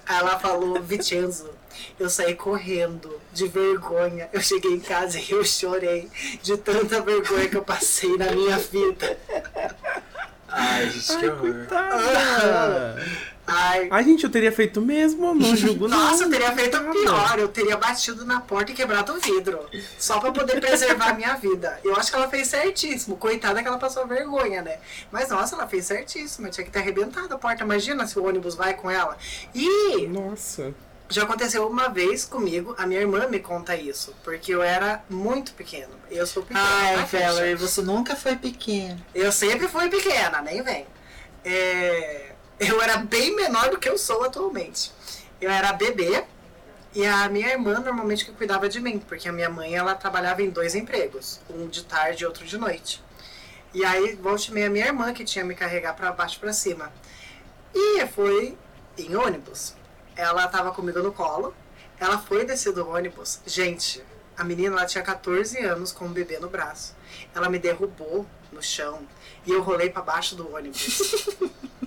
[0.08, 1.50] Ela falou, Vincenzo,
[1.98, 4.28] eu saí correndo de vergonha.
[4.32, 6.08] Eu cheguei em casa e eu chorei
[6.42, 9.18] de tanta vergonha que eu passei na minha vida.
[10.48, 11.40] Ai, gente, que horror.
[11.40, 13.06] Coitada.
[13.50, 15.96] Ai, Ai, gente, eu teria feito mesmo, não julgo não.
[15.96, 17.38] nossa, eu teria feito pior.
[17.38, 19.60] Eu teria batido na porta e quebrado o vidro.
[19.98, 21.80] Só pra poder preservar a minha vida.
[21.82, 23.16] Eu acho que ela fez certíssimo.
[23.16, 24.78] Coitada que ela passou vergonha, né?
[25.10, 26.50] Mas nossa, ela fez certíssimo.
[26.50, 27.64] Tinha que ter arrebentado a porta.
[27.64, 29.16] Imagina se o ônibus vai com ela.
[29.54, 30.74] E Nossa.
[31.10, 35.54] Já aconteceu uma vez comigo, a minha irmã me conta isso, porque eu era muito
[35.54, 35.94] pequeno.
[36.10, 36.60] Eu sou pequena.
[36.62, 37.66] Ai, tá, Valerie, Ficha?
[37.66, 38.98] você nunca foi pequena.
[39.14, 40.86] Eu sempre fui pequena, nem vem.
[41.42, 44.92] É, eu era bem menor do que eu sou atualmente.
[45.40, 46.24] Eu era bebê
[46.94, 50.42] e a minha irmã normalmente que cuidava de mim, porque a minha mãe ela trabalhava
[50.42, 53.02] em dois empregos, um de tarde e outro de noite.
[53.72, 56.92] E aí volte e meia minha irmã que tinha me carregar para baixo para cima.
[57.74, 58.58] E foi
[58.98, 59.77] em ônibus.
[60.18, 61.54] Ela tava comigo no colo.
[62.00, 63.38] Ela foi descer do ônibus.
[63.46, 64.02] Gente,
[64.36, 66.94] A menina ela tinha 14 anos com um bebê no braço.
[67.34, 69.00] Ela me derrubou no chão
[69.44, 71.28] e eu rolei para baixo do ônibus.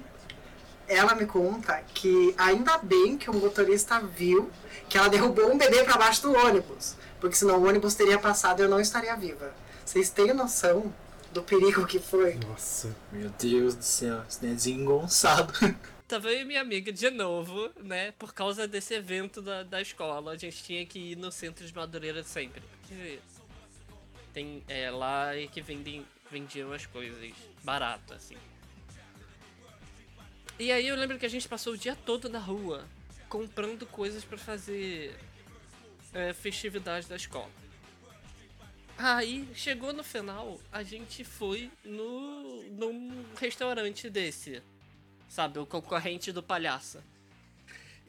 [0.85, 4.51] ela me conta que ainda bem que o motorista viu
[4.89, 8.59] que ela derrubou um bebê para baixo do ônibus, porque senão o ônibus teria passado
[8.59, 9.53] e eu não estaria viva.
[9.85, 10.93] Vocês têm noção
[11.31, 12.37] do perigo que foi?
[12.49, 12.93] Nossa.
[13.13, 15.53] Meu Deus do céu, isso é desengonçado.
[16.11, 18.11] Tava eu e minha amiga de novo, né?
[18.11, 20.33] Por causa desse evento da, da escola.
[20.33, 22.59] A gente tinha que ir no centro de Madureira sempre.
[22.59, 23.19] Porque
[24.33, 27.31] tem é, lá é que vendem, vendiam as coisas
[27.63, 28.35] barato, assim.
[30.59, 32.85] E aí eu lembro que a gente passou o dia todo na rua
[33.29, 35.17] comprando coisas pra fazer
[36.13, 37.49] é, festividade da escola.
[38.97, 44.61] Aí, chegou no final, a gente foi no num restaurante desse.
[45.31, 47.01] Sabe, o concorrente do palhaço.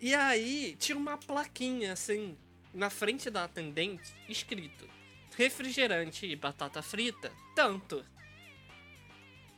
[0.01, 2.37] E aí, tinha uma plaquinha assim,
[2.75, 4.89] na frente da atendente, escrito:
[5.37, 8.05] refrigerante e batata frita, tanto.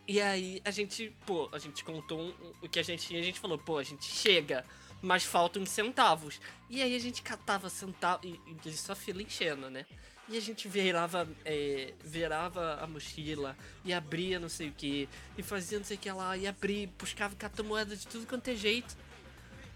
[0.07, 3.24] E aí a gente, pô, a gente contou um- o que a gente tinha, a
[3.24, 4.62] gente falou, pô, a gente chega,
[5.00, 6.38] mas faltam centavos.
[6.68, 9.87] E aí a gente catava centavos, e, e só fila enchendo, né?
[10.28, 15.06] E a gente virava, é, virava a mochila e abria não sei o que,
[15.37, 18.54] e fazia não sei o que lá, e abria, buscava moeda de tudo quanto é
[18.54, 18.96] jeito.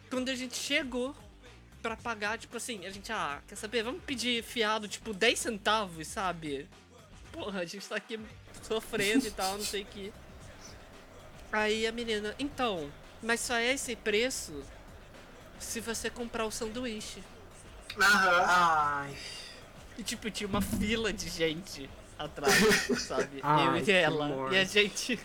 [0.08, 1.14] Quando a gente chegou
[1.82, 6.06] pra pagar, tipo assim, a gente, ah, quer saber, vamos pedir fiado, tipo, 10 centavos,
[6.06, 6.66] sabe?
[7.30, 8.18] Porra, a gente tá aqui
[8.62, 10.12] sofrendo e tal, não sei o que.
[11.52, 12.90] Aí a menina, então,
[13.22, 14.64] mas só é esse preço
[15.58, 17.22] se você comprar o sanduíche.
[18.00, 18.44] Aham.
[18.46, 19.16] Ai.
[19.98, 22.54] E tipo, tinha uma fila de gente atrás,
[23.00, 23.40] sabe?
[23.42, 24.26] Ai, eu e ela.
[24.26, 24.52] amor.
[24.52, 25.18] E a gente.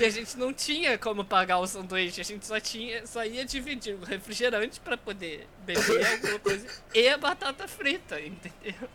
[0.00, 3.44] E a gente não tinha como pagar o sanduíche, a gente só tinha, só ia
[3.44, 8.88] dividir o refrigerante pra poder beber alguma coisa e a batata frita, entendeu?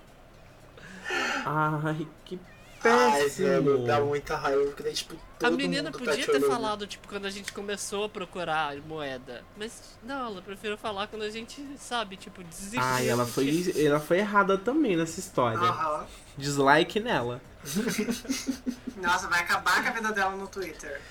[1.46, 2.38] Ai, que
[2.84, 3.48] Ai, péssimo.
[3.48, 6.42] velho, dá muita raiva, porque daí, tipo, todo a menina mundo tá podia te ter
[6.42, 9.44] falado, tipo, quando a gente começou a procurar moeda.
[9.58, 12.80] Mas não, ela preferiu falar quando a gente, sabe, tipo, desistiu.
[12.82, 15.58] Ai, ela foi, ela foi errada também nessa história.
[15.58, 16.06] Aham.
[16.38, 17.42] Dislike nela.
[19.02, 21.02] Nossa, vai acabar com a vida dela no Twitter.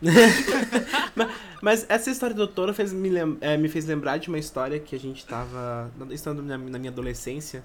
[1.60, 4.78] Mas essa história do doutora fez me, lem- eh, me fez lembrar de uma história
[4.78, 5.90] que a gente tava.
[6.10, 7.64] Estando na, na minha adolescência.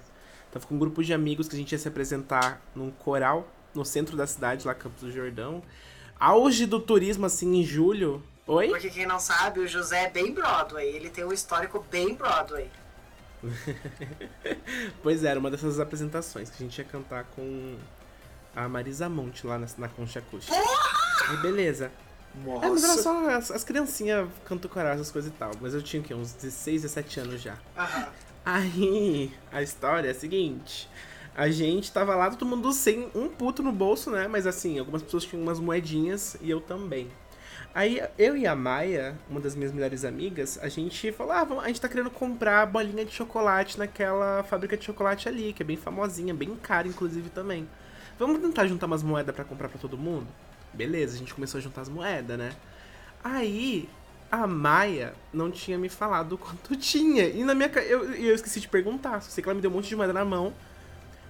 [0.54, 3.84] Tava com um grupo de amigos que a gente ia se apresentar num coral no
[3.84, 5.60] centro da cidade, lá Campos do Jordão.
[6.18, 8.22] Auge do turismo, assim, em julho.
[8.46, 8.68] Oi?
[8.68, 10.86] Porque quem não sabe, o José é bem Broadway.
[10.86, 12.70] Ele tem um histórico bem Broadway.
[15.02, 17.76] Pois era uma dessas apresentações que a gente ia cantar com
[18.54, 20.56] a Marisa Monte lá na, na Concha Acústica.
[21.28, 21.86] Aí beleza.
[21.86, 25.50] É, mas era Nossa, só as, as criancinhas canto coral, essas coisas e tal.
[25.60, 26.14] Mas eu tinha o quê?
[26.14, 27.58] Uns 16, 17 anos já.
[27.76, 28.08] Aham.
[28.44, 30.88] Aí, a história é a seguinte.
[31.34, 34.28] A gente tava lá, todo mundo sem um puto no bolso, né?
[34.28, 37.08] Mas assim, algumas pessoas tinham umas moedinhas e eu também.
[37.74, 41.64] Aí, eu e a Maia, uma das minhas melhores amigas, a gente falou, ah, vamos-
[41.64, 45.66] a gente tá querendo comprar bolinha de chocolate naquela fábrica de chocolate ali, que é
[45.66, 47.68] bem famosinha, bem cara, inclusive, também.
[48.18, 50.26] Vamos tentar juntar umas moedas pra comprar pra todo mundo?
[50.72, 52.52] Beleza, a gente começou a juntar as moedas, né?
[53.22, 53.88] Aí,
[54.42, 57.26] a Maia não tinha me falado quanto tinha.
[57.28, 59.22] E na minha eu, eu esqueci de perguntar.
[59.22, 60.52] Só sei que ela me deu um monte de moeda na mão.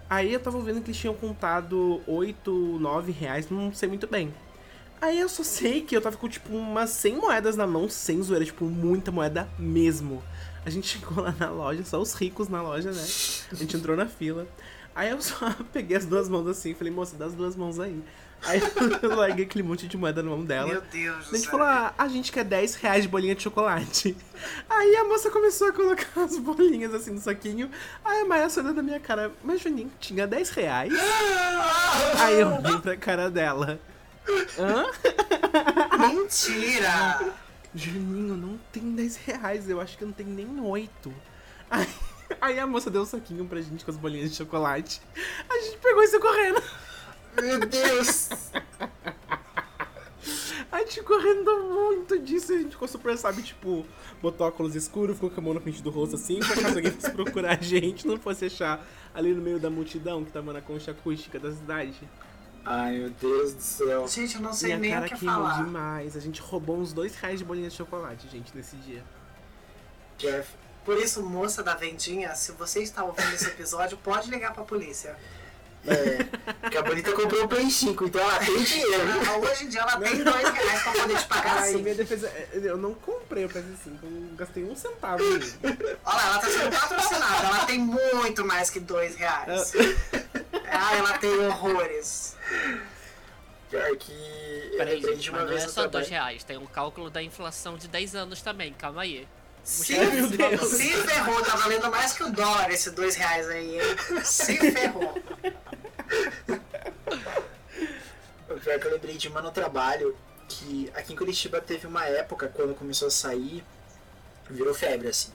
[0.09, 4.33] Aí eu tava vendo que eles tinham contado 8, 9 reais, não sei muito bem.
[5.01, 8.23] Aí eu só sei que eu tava com, tipo, umas 100 moedas na mão, sem
[8.23, 10.23] zoeira, tipo, muita moeda mesmo.
[10.65, 13.05] A gente chegou lá na loja, só os ricos na loja, né?
[13.53, 14.47] A gente entrou na fila.
[14.95, 18.03] Aí eu só peguei as duas mãos assim falei, moça, dá as duas mãos aí.
[18.47, 18.61] Aí
[19.03, 20.69] eu larguei aquele monte de moeda na mão dela.
[20.69, 24.17] Meu Deus A gente falou, ah, a gente quer 10 reais de bolinha de chocolate.
[24.69, 27.71] Aí a moça começou a colocar as bolinhas assim no saquinho.
[28.05, 30.93] Aí a Maia olhando na minha cara, mas Juninho, tinha 10 reais?
[32.19, 33.81] Aí eu vim pra cara dela.
[34.59, 34.87] Hã?
[35.99, 37.35] Mentira!
[37.75, 41.15] Juninho, não tem 10 reais, eu acho que não tem nem 8.
[41.71, 41.89] Aí,
[42.41, 45.01] aí a moça deu um saquinho pra gente com as bolinhas de chocolate.
[45.49, 46.63] A gente pegou e saiu correndo.
[47.41, 48.29] Meu Deus!
[50.73, 53.87] A gente correndo muito disso, a gente ficou super, sabe, tipo,
[54.21, 56.91] botou óculos escuros, ficou com a mão na frente do rosto assim, pra caso alguém
[56.91, 60.61] fosse procurar a gente, não fosse achar ali no meio da multidão que tava na
[60.61, 61.95] concha acústica da cidade.
[62.65, 64.09] ai meu Deus do céu.
[64.09, 65.65] Gente, eu não sei Minha nem o cara que queimou falar.
[65.65, 66.17] demais.
[66.17, 69.05] A gente roubou uns dois reais de bolinha de chocolate, gente, nesse dia.
[70.19, 70.51] Jeff,
[70.85, 75.17] Por isso, moça da vendinha, se você está ouvindo esse episódio, pode ligar pra polícia.
[75.87, 76.25] É,
[76.61, 79.03] porque a Bonita comprou o Play 5, então ela tem dinheiro.
[79.29, 81.83] Ah, Hoje em dia ela tem dois reais pra poder te pagar Ai, assim.
[81.83, 82.29] minha defesa.
[82.29, 85.55] é, Eu não comprei o PS5, eu não gastei um centavo nele.
[85.63, 87.47] Olha lá, ela tá sendo patrocinada.
[87.49, 89.73] Ela tem muito mais que dois reais.
[90.71, 92.37] Ah, ela tem horrores.
[93.71, 97.77] Pior que Peraí, gente, mas não é só dois reais, tem um cálculo da inflação
[97.77, 99.27] de 10 anos também, calma aí.
[99.63, 104.23] Se, se ferrou, tá valendo mais que o dólar esse dois reais aí, hein?
[104.23, 105.15] Se ferrou.
[108.51, 110.17] O pior que eu lembrei de uma no trabalho,
[110.49, 113.63] que aqui em Curitiba teve uma época, quando começou a sair,
[114.49, 115.31] virou febre, assim.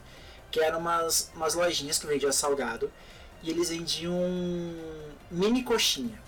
[0.51, 2.91] Que eram umas, umas lojinhas que vendiam salgado,
[3.43, 4.17] e eles vendiam
[5.29, 6.19] mini coxinha.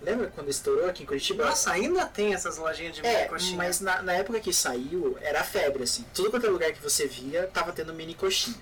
[0.00, 1.44] Lembra quando estourou aqui em Curitiba?
[1.46, 3.56] Nossa, ainda tem essas lojinhas de É, mini coxinha.
[3.56, 6.04] mas na, na época que saiu, era febre, assim.
[6.14, 8.56] Tudo quanto é lugar que você via, tava tendo mini coxinha.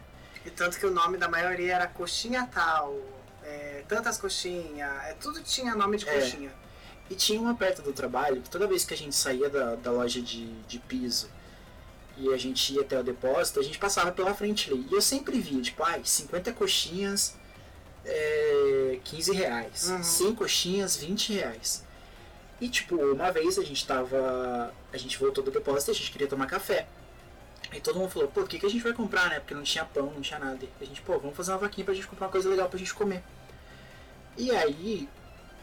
[0.44, 2.98] E tanto que o nome da maioria era coxinha tal,
[3.42, 6.50] é, tantas coxinhas, é, tudo tinha nome de É.
[7.11, 9.90] E tinha uma perto do trabalho, que toda vez que a gente saía da, da
[9.90, 11.29] loja de, de piso
[12.17, 14.87] e a gente ia até o depósito, a gente passava pela frente ali.
[14.90, 17.37] E eu sempre via, tipo, ai, 50 coxinhas,
[18.05, 19.88] é, 15 reais.
[19.88, 20.03] Uhum.
[20.03, 21.85] 100 coxinhas, 20 reais.
[22.61, 24.73] E, tipo, uma vez a gente tava...
[24.93, 26.87] A gente voltou do depósito e a gente queria tomar café.
[27.73, 29.40] E todo mundo falou, pô, o que, que a gente vai comprar, né?
[29.40, 30.64] Porque não tinha pão, não tinha nada.
[30.64, 32.79] E a gente, pô, vamos fazer uma vaquinha pra gente comprar uma coisa legal pra
[32.79, 33.25] gente comer.
[34.37, 35.09] E aí,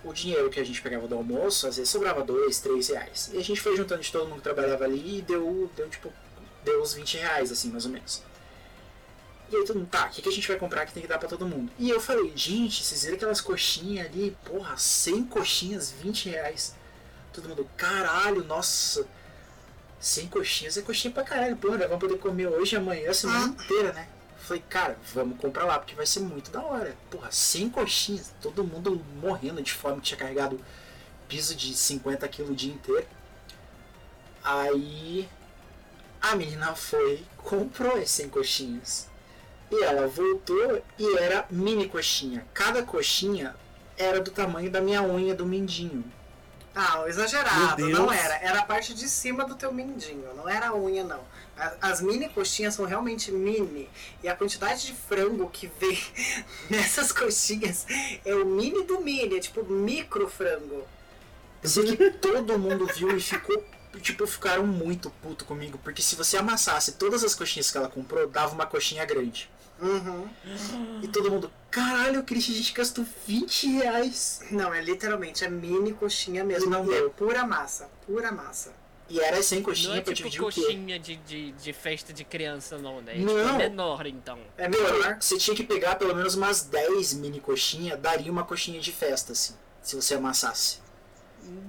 [0.03, 3.29] o dinheiro que a gente pegava do almoço, às vezes sobrava dois, três reais.
[3.33, 6.11] E a gente foi juntando de todo mundo que trabalhava ali e deu, deu tipo,
[6.63, 8.23] deu uns 20 reais, assim, mais ou menos.
[9.51, 11.09] E aí todo mundo, tá, o que, que a gente vai comprar que tem que
[11.09, 11.71] dar pra todo mundo?
[11.77, 14.35] E eu falei, gente, vocês viram aquelas coxinhas ali?
[14.45, 16.73] Porra, 100 coxinhas, 20 reais.
[17.33, 19.05] Todo mundo, caralho, nossa.
[19.99, 23.45] 100 coxinhas é coxinha pra caralho, porra, nós vamos poder comer hoje, amanhã, a semana
[23.47, 24.07] inteira, né?
[24.41, 26.95] Falei, cara, vamos comprar lá, porque vai ser muito da hora.
[27.09, 30.59] Porra, 100 coxinhas, todo mundo morrendo de fome, tinha carregado
[31.27, 33.07] piso de 50 quilos o dia inteiro.
[34.43, 35.29] Aí
[36.21, 39.09] a menina foi, comprou as 100 coxinhas.
[39.71, 42.45] E ela voltou e era mini coxinha.
[42.53, 43.55] Cada coxinha
[43.97, 46.03] era do tamanho da minha unha do mindinho.
[46.73, 48.35] Ah, exagerado, não era.
[48.35, 51.21] Era a parte de cima do teu mindinho, não era a unha, não.
[51.81, 53.89] As mini coxinhas são realmente mini.
[54.23, 55.99] E a quantidade de frango que vem
[56.69, 57.85] nessas coxinhas
[58.25, 60.87] é o mini do mini, é tipo micro frango.
[61.61, 63.63] Eu sei que todo mundo viu e ficou.
[64.01, 65.77] Tipo, ficaram muito puto comigo.
[65.77, 69.49] Porque se você amassasse todas as coxinhas que ela comprou, dava uma coxinha grande.
[69.81, 70.29] Uhum.
[71.01, 74.41] E todo mundo, caralho, Christian, a gente gastou 20 reais.
[74.51, 76.69] Não, é literalmente, é mini coxinha mesmo.
[76.69, 77.09] Não e é deu.
[77.11, 78.73] pura massa, pura massa.
[79.09, 80.61] E era sem Não coxinha é pra tipo dividir o quê?
[80.61, 83.15] coxinha de, de, de festa de criança, não, né?
[83.15, 83.43] É Não.
[83.45, 84.39] tipo menor, então.
[84.57, 85.17] É menor.
[85.19, 89.33] você tinha que pegar pelo menos umas 10 mini coxinhas, daria uma coxinha de festa,
[89.33, 89.53] assim.
[89.81, 90.77] Se você amassasse.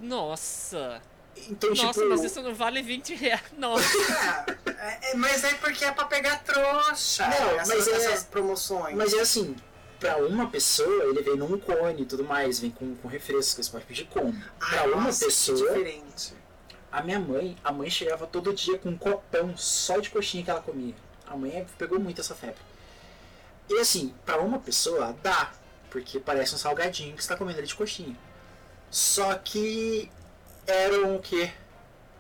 [0.01, 1.01] Nossa.
[1.49, 2.09] Então, Nossa, tipo.
[2.11, 3.43] mas isso não vale 20 reais.
[3.59, 3.85] Nossa.
[4.67, 7.27] É, é, mas é porque é pra pegar trouxa.
[7.27, 8.95] Não, essas, mas é- essas promoções.
[8.97, 9.57] Mas é assim,
[10.03, 13.71] pra uma pessoa, ele vem num cone e tudo mais, vem com, com refresco, você
[13.71, 14.33] pode pedir como.
[14.59, 16.35] Pra Ai, uma nossa, que pessoa, diferente.
[16.91, 20.51] a minha mãe, a mãe chegava todo dia com um copão só de coxinha que
[20.51, 20.95] ela comia.
[21.25, 22.61] A mãe pegou muito essa febre.
[23.71, 25.53] E assim, pra uma pessoa dá,
[25.89, 28.17] porque parece um salgadinho que você tá comendo ali de coxinha.
[28.91, 30.11] Só que
[30.67, 31.49] eram o quê?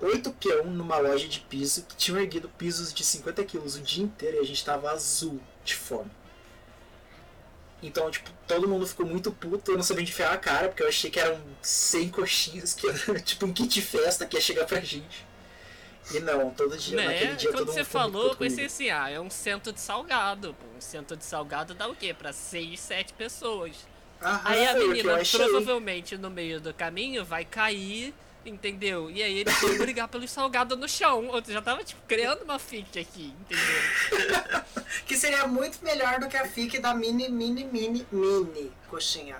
[0.00, 4.04] Oito peão numa loja de piso que tinham erguido pisos de 50 quilos o dia
[4.04, 6.10] inteiro e a gente tava azul de fome.
[7.82, 10.88] Então, tipo, todo mundo ficou muito puto, eu não sabia enfiar a cara, porque eu
[10.88, 14.66] achei que eram 100 coxinhas, que era tipo um kit de festa que ia chegar
[14.66, 15.26] pra gente.
[16.14, 17.34] E não, todo dia, naquele Né?
[17.34, 20.54] dia Quando todo você falou, eu pensei assim, ah, é um cento de salgado.
[20.76, 22.12] Um cento de salgado dá o quê?
[22.12, 23.76] Pra 6, 7 pessoas.
[24.20, 24.40] Aham.
[24.44, 29.10] Aí a menina provavelmente no meio do caminho vai cair, entendeu?
[29.10, 31.30] E aí eles vão brigar pelos salgados no chão.
[31.34, 34.62] Eu já tava, tipo, criando uma fic aqui, entendeu?
[35.06, 39.36] Que seria muito melhor do que a FIC da mini, mini, mini, mini coxinha.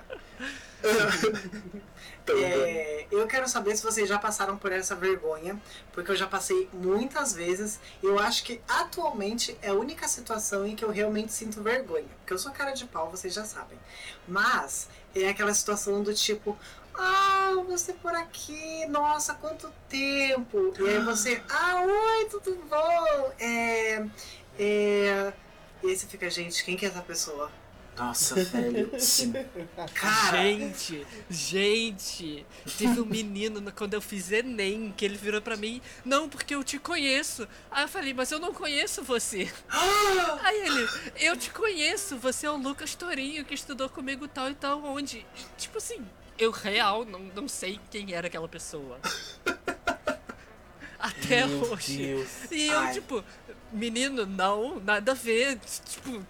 [2.25, 5.61] É, eu quero saber se vocês já passaram por essa vergonha,
[5.93, 7.81] porque eu já passei muitas vezes.
[8.03, 12.07] Eu acho que atualmente é a única situação em que eu realmente sinto vergonha.
[12.19, 13.79] Porque eu sou cara de pau, vocês já sabem.
[14.27, 16.57] Mas é aquela situação do tipo.
[16.95, 20.73] Ah, você por aqui, nossa, quanto tempo!
[20.79, 23.33] E aí você, ah, oi, tudo bom?
[23.39, 24.05] É.
[24.59, 25.33] É.
[25.83, 27.51] E aí você fica, gente, quem que é essa pessoa?
[27.97, 28.91] Nossa, velho.
[29.95, 32.47] Cara, Gente, gente,
[32.79, 36.55] teve um menino no- quando eu fiz Enem que ele virou pra mim, não, porque
[36.55, 37.47] eu te conheço.
[37.71, 39.51] Aí eu falei, mas eu não conheço você.
[40.43, 40.89] Aí ele,
[41.21, 45.27] eu te conheço, você é o Lucas Torinho que estudou comigo tal e tal, onde?
[45.59, 46.03] Tipo assim,
[46.43, 48.99] eu real não, não sei quem era aquela pessoa.
[50.99, 51.97] Até Meu hoje.
[51.99, 52.29] Deus.
[52.51, 52.93] E eu, Ai.
[52.93, 53.25] tipo,
[53.73, 55.59] menino, não, nada a ver.
[55.85, 56.25] Tipo,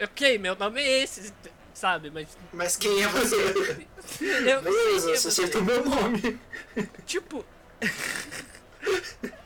[0.00, 1.32] ok, meu nome é esse,
[1.72, 2.10] sabe?
[2.10, 2.28] Mas.
[2.52, 3.34] Mas quem é você?
[3.34, 5.28] Eu sei Beleza, quem é você você.
[5.28, 6.38] acertou meu nome.
[7.06, 7.44] Tipo.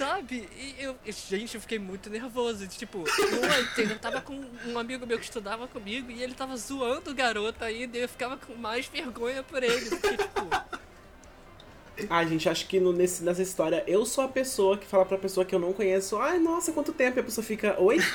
[0.00, 0.48] Sabe?
[0.56, 0.96] E eu.
[1.04, 2.66] Gente, eu fiquei muito nervoso.
[2.66, 4.32] Tipo, ontem eu tava com
[4.64, 8.08] um amigo meu que estudava comigo e ele tava zoando o garoto ainda e eu
[8.08, 9.90] ficava com mais vergonha por ele.
[9.90, 10.40] Porque, tipo.
[12.08, 15.18] Ah, gente, acho que no- nesse, nessa história eu sou a pessoa que fala pra
[15.18, 17.18] pessoa que eu não conheço, ai, nossa, quanto tempo?
[17.18, 17.98] E a pessoa fica, oi?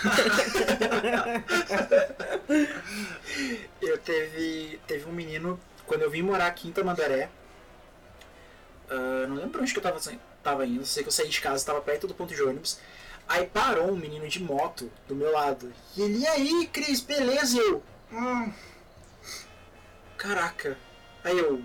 [3.79, 7.29] Eu teve, teve um menino, quando eu vim morar aqui em Tamandaré,
[8.89, 9.99] ah, não lembro pra onde que eu tava,
[10.45, 12.77] tava indo, sei que eu saí de casa, tava perto do ponto de ônibus.
[13.27, 15.73] Aí parou um menino de moto do meu lado.
[15.97, 17.57] E ele, e aí, Cris, beleza?
[17.57, 17.83] E eu,
[18.13, 18.53] hum,
[20.15, 20.77] caraca.
[21.23, 21.63] Aí eu,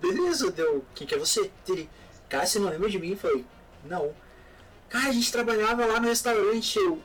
[0.00, 1.50] beleza, deu, quem que é você?
[1.68, 1.90] Ele,
[2.30, 3.14] cara, você não lembra de mim?
[3.14, 3.44] Falei,
[3.84, 4.14] não.
[4.88, 7.02] Cara, a gente trabalhava lá no restaurante, eu,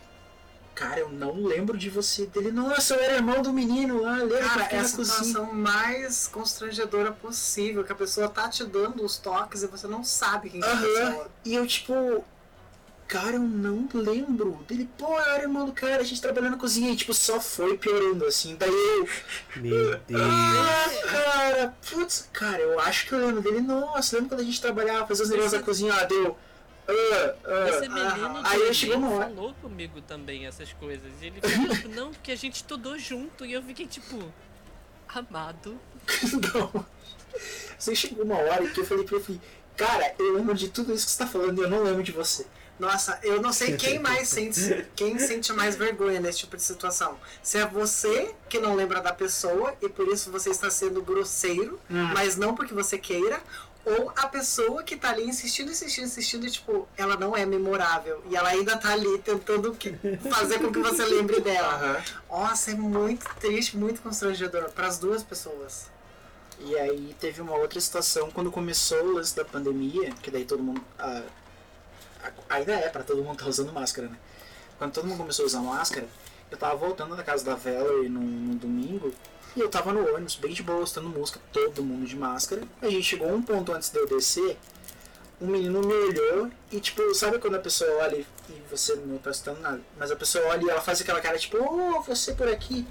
[0.75, 2.25] Cara, eu não lembro de você.
[2.25, 7.13] Dele, nossa, eu era irmão do menino lá, lembra Cara, é a situação mais constrangedora
[7.13, 10.65] possível, que a pessoa tá te dando os toques e você não sabe quem é
[10.65, 10.81] a Aham.
[10.81, 11.31] pessoa.
[11.45, 12.25] E eu, tipo,
[13.07, 14.59] cara, eu não lembro.
[14.67, 16.91] Dele, pô, eu era irmão do cara, a gente trabalhando na cozinha.
[16.91, 18.57] E, tipo, só foi piorando, assim.
[18.57, 19.07] Daí eu,
[19.55, 20.21] Meu Deus.
[20.21, 23.61] ah, cara, putz, cara, eu acho que eu lembro dele.
[23.61, 26.37] Nossa, lembra quando a gente trabalhava, fazia os negócios na cozinha lá, deu.
[26.87, 29.25] Ah, ah, Esse menino Aí do eu chegou uma hora.
[29.29, 31.11] falou comigo também essas coisas.
[31.21, 33.45] E ele falou, tipo, não, porque a gente estudou junto.
[33.45, 34.31] E eu fiquei tipo,
[35.07, 35.79] amado.
[36.53, 36.85] não.
[37.77, 39.41] Você chegou uma hora que eu falei pra ele,
[39.75, 42.11] cara, eu lembro de tudo isso que você tá falando e eu não lembro de
[42.11, 42.45] você.
[42.77, 47.17] Nossa, eu não sei quem mais sente, quem sente mais vergonha nesse tipo de situação.
[47.41, 51.79] Se é você que não lembra da pessoa e por isso você está sendo grosseiro,
[51.89, 52.11] Hum.
[52.13, 53.41] mas não porque você queira,
[53.85, 58.23] ou a pessoa que tá ali insistindo, insistindo, insistindo, e tipo, ela não é memorável
[58.29, 59.95] e ela ainda tá ali tentando que-
[60.29, 61.73] fazer com que você lembre dela.
[61.75, 62.03] Aham.
[62.29, 65.87] Nossa, é muito triste, muito constrangedor para as duas pessoas.
[66.59, 70.63] E aí teve uma outra situação quando começou o lance da pandemia, que daí todo
[70.63, 70.81] mundo.
[70.97, 71.21] ah,
[72.23, 74.17] a- ainda é pra todo mundo tá usando máscara, né?
[74.77, 76.07] Quando todo mundo começou a usar máscara,
[76.49, 79.13] eu tava voltando da casa da Valerie no, no domingo
[79.55, 82.61] e eu tava no ônibus, bem de boa, escutando música, todo mundo de máscara.
[82.81, 84.57] A gente chegou um ponto antes de eu descer,
[85.39, 89.31] um menino me olhou e tipo, sabe quando a pessoa olha e você não tá
[89.31, 89.81] escutando nada?
[89.97, 92.85] Mas a pessoa olha e ela faz aquela cara tipo, oh, você por aqui.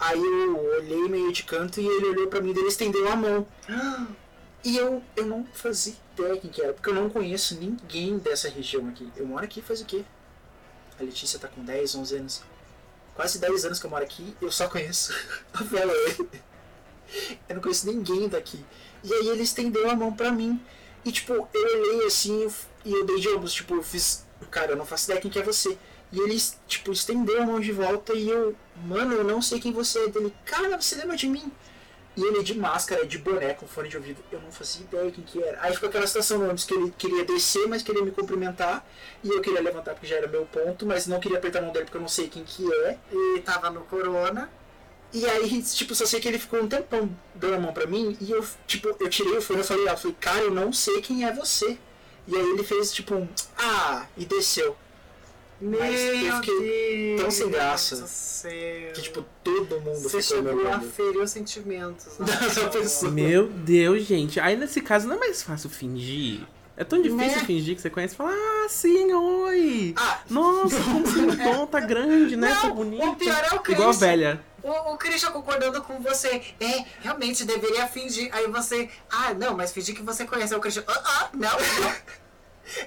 [0.00, 3.16] Aí eu olhei meio de canto e ele olhou pra mim e ele estendeu a
[3.16, 3.46] mão.
[4.64, 8.48] E eu, eu não fazia ideia quem que era, porque eu não conheço ninguém dessa
[8.48, 9.10] região aqui.
[9.16, 10.04] Eu moro aqui faz o quê?
[11.00, 12.42] A Letícia tá com 10, 11 anos.
[13.14, 15.14] Quase 10 anos que eu moro aqui, eu só conheço
[15.52, 16.28] a Valerie.
[17.48, 18.64] Eu não conheço ninguém daqui.
[19.04, 20.60] E aí ele estendeu a mão pra mim.
[21.04, 22.48] E tipo, eu olhei assim
[22.84, 24.24] e eu dei de ombros, tipo, eu fiz.
[24.50, 25.76] Cara, eu não faço ideia quem que é você.
[26.10, 28.54] E ele, tipo, estendeu a mão de volta e eu,
[28.84, 30.08] mano, eu não sei quem você é.
[30.08, 31.50] Dele, cara, você lembra de mim?
[32.14, 34.22] E ele de máscara, de boné, com fone de ouvido.
[34.30, 35.62] Eu não fazia ideia quem que era.
[35.62, 38.86] Aí ficou aquela situação ônibus que ele queria descer, mas queria me cumprimentar.
[39.24, 41.72] E eu queria levantar porque já era meu ponto, mas não queria apertar a mão
[41.72, 42.98] dele porque eu não sei quem que é.
[43.10, 44.50] E tava no corona.
[45.12, 48.16] E aí, tipo, só sei que ele ficou um tempão dando a mão pra mim.
[48.20, 51.00] E eu, tipo, eu tirei o fone e falei, ah, falei, cara, eu não sei
[51.00, 51.78] quem é você.
[52.26, 54.76] E aí ele fez, tipo, um, ah, e desceu.
[55.62, 58.04] Meu Mas eu fiquei Deus tão sem graça.
[58.94, 62.18] Que, tipo, todo mundo Você ficou chegou a ferir os sentimentos.
[62.18, 62.26] né?
[62.40, 63.12] Dessa pessoa.
[63.12, 64.40] Meu Deus, gente.
[64.40, 66.40] Aí nesse caso não é mais fácil fingir?
[66.76, 67.44] É tão difícil Né?
[67.44, 69.94] fingir que você conhece e falar, ah, sim, oi.
[69.96, 72.54] Ah, Nossa, como você mudou, tá grande, né?
[72.60, 73.06] tá Não, bonito.
[73.08, 73.76] o pior é o Chris.
[73.78, 74.44] Igual a velha.
[74.62, 76.40] O, o Christian concordando com você.
[76.58, 78.30] É, realmente deveria fingir.
[78.32, 78.88] Aí você.
[79.10, 80.54] Ah, não, mas fingir que você conhece.
[80.54, 80.82] Aí o Christian.
[80.88, 81.94] Ah, ah, não, não.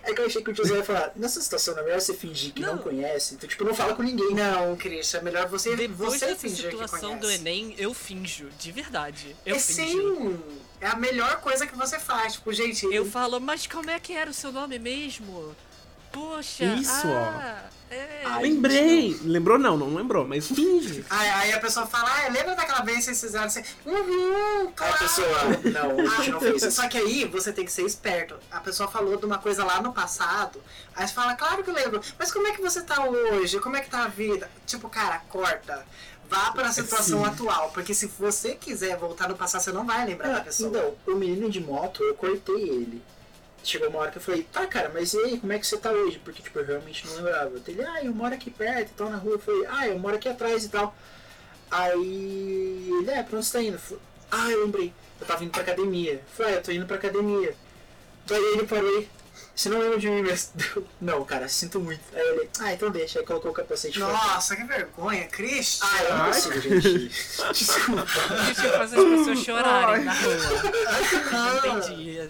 [0.04, 2.14] É que eu achei que o José ia falar, nessa situação não é melhor você
[2.14, 2.82] fingir que não, Não.
[2.82, 4.34] conhece, então tipo, não fala com ninguém.
[4.34, 7.22] Não, Christian, é melhor você, Depois você dessa fingir que situação conhece.
[7.22, 9.36] do Enem, eu finjo, de verdade.
[9.46, 9.84] Eu é finjo.
[9.84, 10.40] sim,
[10.82, 12.34] é a melhor coisa que você faz.
[12.34, 15.56] Tipo, gente, Eu falo, mas como é que era o seu nome mesmo?
[16.12, 18.22] Poxa, Isso, ah, é.
[18.26, 19.20] Ai, Lembrei.
[19.24, 21.06] Lembrou não, não lembrou, mas finge.
[21.10, 23.64] Aí, aí a pessoa fala, ah, lembra daquela vez que vocês fizeram assim?
[23.86, 24.98] Uhum, Aí a claro.
[24.98, 25.28] pessoa,
[25.74, 26.72] não, a gente não fez isso.
[26.72, 28.36] Só que aí você tem que ser esperto.
[28.52, 30.62] A pessoa falou de uma coisa lá no passado,
[30.96, 33.60] aí você fala, claro que eu lembro, mas como é que você tá hoje?
[33.60, 34.50] Como é que tá a vida?
[34.66, 35.86] Tipo, cara, corta.
[36.28, 37.30] Vá para a situação Sim.
[37.30, 40.70] atual, porque se você quiser voltar no passado, você não vai lembrar da Ah, pessoa.
[40.70, 43.00] então, o menino de moto, eu cortei ele.
[43.66, 45.78] Chegou uma hora que eu falei, tá cara, mas e aí, como é que você
[45.78, 46.20] tá hoje?
[46.24, 47.52] Porque, tipo, eu realmente não lembrava.
[47.68, 49.34] Ele, ah, eu moro aqui perto e tal, na rua.
[49.34, 50.96] Eu falei, ah, eu moro aqui atrás e tal.
[51.72, 53.74] Aí, ele, é, pra onde você tá indo?
[53.76, 54.94] Eu falei, Ah, eu lembrei.
[55.20, 56.22] Eu tava indo pra academia.
[56.38, 57.56] Falei, ah, eu tô indo pra academia.
[58.28, 59.10] Daí ele parou aí.
[59.56, 60.52] Você não lembra de mim mesmo?
[60.76, 62.02] Eu, Não, cara, sinto muito.
[62.14, 63.20] Aí ele, ah, então deixa.
[63.20, 64.12] Aí colocou o capacete fora.
[64.12, 65.88] Nossa, que vergonha, Christian.
[65.90, 66.34] Ah, eu não Ai.
[66.34, 67.10] consigo, gente.
[67.54, 68.02] Desculpa.
[68.02, 70.36] Eu fazer as pessoas chorarem na rua.
[71.32, 72.30] Não entendi.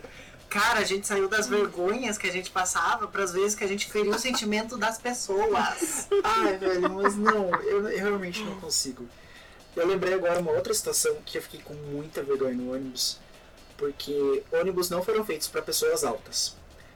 [0.50, 3.91] Cara, a gente saiu das vergonhas que a gente passava pras vezes que a gente
[3.91, 6.08] feriu o sentimento das pessoas.
[6.24, 9.08] Ai, velho, mas não, eu, eu realmente não consigo.
[9.76, 13.20] Eu lembrei agora uma outra situação que eu fiquei com muita vergonha no ônibus,
[13.78, 16.56] porque ônibus não foram feitos para pessoas altas.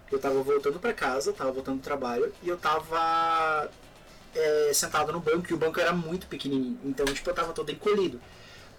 [0.10, 3.70] Eu tava voltando para casa, tava voltando do trabalho, e eu tava
[4.34, 7.70] é, sentado no banco, e o banco era muito pequenininho, então, tipo, eu tava todo
[7.70, 8.22] encolhido.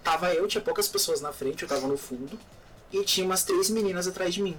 [0.03, 2.39] Tava eu, tinha poucas pessoas na frente, eu tava no fundo,
[2.93, 4.57] e tinha umas três meninas atrás de mim.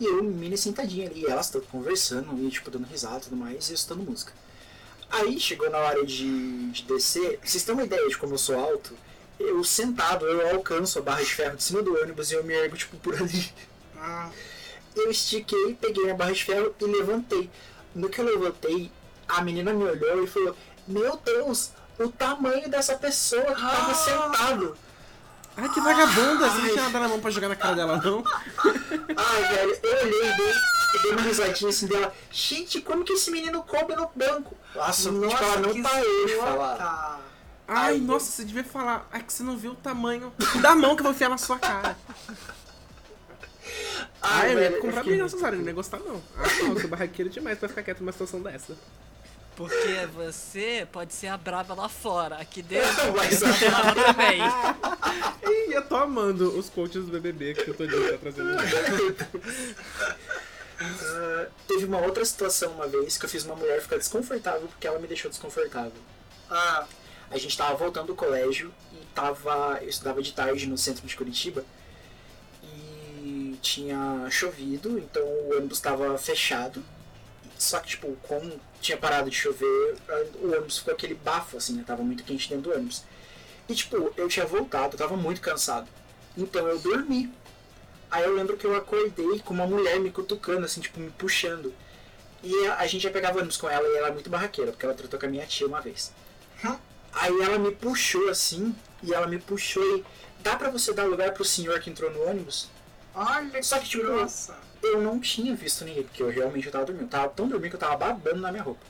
[0.00, 3.36] E eu, menina sentadinha ali, e elas todas conversando, e, tipo, dando risada e tudo
[3.36, 4.32] mais, e eu escutando música.
[5.10, 8.58] Aí chegou na hora de, de descer, vocês terem uma ideia de como eu sou
[8.58, 8.96] alto,
[9.38, 12.54] eu sentado, eu alcanço a barra de ferro de cima do ônibus e eu me
[12.54, 13.52] ergo tipo por ali.
[13.96, 14.30] Hum,
[14.96, 17.50] Eu estiquei, peguei a barra de ferro e levantei.
[17.94, 18.90] No que eu levantei,
[19.28, 23.94] a menina me olhou e falou: Meu Deus, o tamanho dessa pessoa que tava Ah!
[23.94, 24.76] sentado.
[25.56, 26.48] Ai, que vagabunda!
[26.50, 28.24] Você não tinha nada na mão pra jogar na cara dela, não?
[29.16, 30.54] Ai, velho, eu olhei e dei,
[31.02, 32.12] dei uma risadinha assim dela.
[32.30, 34.56] Gente, como que esse menino coube no banco?
[34.74, 36.46] Nossa, tipo, ela não que parou de idiota.
[36.46, 37.20] falar.
[37.68, 39.08] Ai, Ai, nossa, você devia falar.
[39.12, 41.58] Ai, que você não viu o tamanho da mão que eu vou enfiar na sua
[41.58, 41.96] cara.
[44.20, 46.22] Ai, eu ia comprar bem nessa área, não ia gostar, não.
[46.36, 48.76] Ah, não, eu sou barraqueiro demais pra ficar quieto numa situação dessa.
[49.56, 52.36] Porque você pode ser a brava lá fora.
[52.36, 54.40] Aqui dentro, Mas- a brava também.
[55.68, 58.56] Ih, eu tô amando os coaches do BBB que o Todinho tá trazendo.
[60.84, 64.84] Ah, teve uma outra situação uma vez que eu fiz uma mulher ficar desconfortável porque
[64.84, 65.92] ela me deixou desconfortável.
[66.50, 66.86] Ah,
[67.30, 69.78] A gente tava voltando do colégio e tava.
[69.80, 71.64] Eu estudava de tarde no centro de Curitiba
[72.64, 76.82] e tinha chovido, então o ônibus estava fechado.
[77.56, 79.96] Só que, tipo, como tinha parado de chover,
[80.42, 81.84] o ônibus ficou aquele bafo, assim, né?
[81.86, 83.04] Tava muito quente dentro do ônibus.
[83.68, 85.88] E, tipo, eu tinha voltado, eu tava muito cansado.
[86.36, 87.32] Então eu dormi.
[88.10, 91.72] Aí eu lembro que eu acordei com uma mulher me cutucando, assim, tipo, me puxando.
[92.42, 94.84] E a, a gente já pegava ônibus com ela e ela é muito barraqueira, porque
[94.84, 96.12] ela tratou com a minha tia uma vez.
[97.12, 100.04] Aí ela me puxou assim, e ela me puxou e.
[100.40, 102.68] Dá pra você dar lugar pro senhor que entrou no ônibus?
[103.14, 104.56] olha Só que, tipo, grossa.
[104.82, 107.04] Eu não tinha visto ninguém, porque eu realmente eu tava dormindo.
[107.04, 108.80] Eu tava tão dormindo que eu tava babando na minha roupa.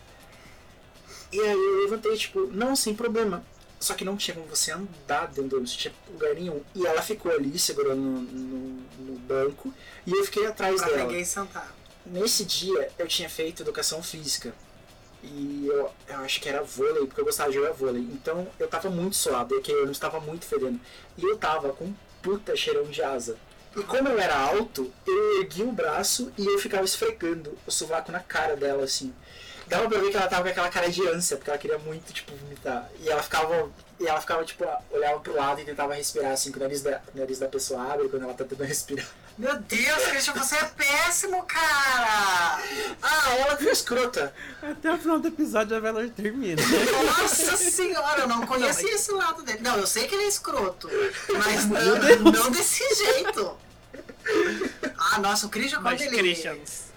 [1.31, 3.45] E aí eu levantei, tipo, não, sem problema.
[3.81, 6.63] Só que não tinha como você andar dentro do ônibus, não tinha lugar nenhum.
[6.75, 9.73] E ela ficou ali, segurando no, no- no banco,
[10.07, 11.05] e eu fiquei atrás Pra dela.
[11.05, 11.75] ninguém sentar.
[12.07, 14.55] Nesse dia eu tinha feito educação física.
[15.23, 18.03] E eu, eu acho que era vôlei, porque eu gostava de jogar vôlei.
[18.03, 20.81] Então eu tava muito suado, e aquele ônibus tava muito fedendo.
[21.19, 23.37] E eu tava com um puta cheirão de asa.
[23.75, 28.13] E como eu era alto, eu ergui o braço e eu ficava esfregando o sovaco
[28.13, 29.15] na cara dela, assim.
[29.67, 32.13] Dava pra ver que ela tava com aquela cara de ânsia, porque ela queria muito,
[32.13, 32.89] tipo, vomitar.
[33.01, 36.59] E ela ficava, e ela ficava tipo, olhava pro lado e tentava respirar, assim, com
[36.59, 39.07] o nariz da, o nariz da pessoa abre quando ela tá tentando respirar.
[39.39, 42.61] Meu Deus, Christian, você é péssimo, cara!
[43.01, 44.35] Ah, ela foi escrota.
[44.63, 46.61] Até o final do episódio a Valor termina.
[47.19, 49.61] Nossa senhora, eu não conhecia esse lado dele.
[49.63, 50.89] Não, eu sei que ele é escroto,
[51.33, 53.57] mas não, não desse jeito.
[54.99, 56.17] Ah, nossa, o Christian quando Mas, ele...
[56.17, 56.92] Christians,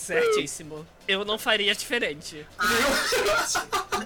[0.00, 0.86] certíssimo.
[1.06, 2.46] Eu não faria diferente.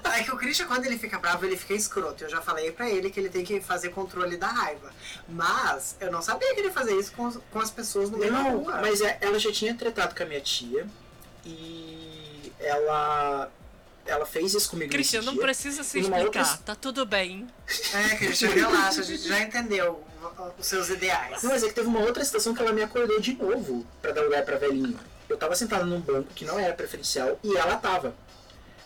[0.04, 2.24] Ah, é que o Christian, quando ele fica bravo, ele fica escroto.
[2.24, 4.92] Eu já falei pra ele que ele tem que fazer controle da raiva.
[5.28, 8.32] Mas eu não sabia que ele ia fazer isso com, com as pessoas no meio
[8.32, 8.78] da Não, rua.
[8.80, 10.86] mas é- ela já tinha tratado com a minha tia
[11.44, 13.50] e ela
[14.06, 15.42] ela fez isso comigo Christian, nesse não dia.
[15.42, 16.24] precisa se explicar.
[16.26, 17.46] outra- Tá tudo bem.
[17.94, 20.04] É, Christian, relaxa, a gente já entendeu
[20.58, 21.42] os seus ideais.
[21.42, 24.12] Não, mas é que teve uma outra situação que ela me acordou de novo pra
[24.12, 24.98] dar lugar pra velhinha.
[25.34, 28.14] Eu tava sentado num banco que não era preferencial e ela tava.